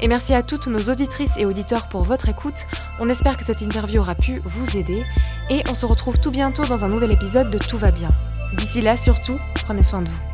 Et 0.00 0.08
merci 0.08 0.32
à 0.34 0.42
toutes 0.42 0.68
nos 0.68 0.90
auditrices 0.90 1.36
et 1.36 1.44
auditeurs 1.44 1.88
pour 1.88 2.02
votre 2.02 2.28
écoute. 2.28 2.66
On 3.00 3.08
espère 3.08 3.36
que 3.36 3.44
cette 3.44 3.60
interview 3.60 4.00
aura 4.00 4.14
pu 4.14 4.40
vous 4.44 4.76
aider. 4.76 5.04
Et 5.50 5.62
on 5.70 5.74
se 5.74 5.86
retrouve 5.86 6.20
tout 6.20 6.30
bientôt 6.30 6.64
dans 6.64 6.84
un 6.84 6.88
nouvel 6.88 7.12
épisode 7.12 7.50
de 7.50 7.58
Tout 7.58 7.78
va 7.78 7.90
bien. 7.90 8.08
D'ici 8.54 8.80
là, 8.80 8.96
surtout, 8.96 9.38
prenez 9.66 9.82
soin 9.82 10.02
de 10.02 10.08
vous. 10.08 10.25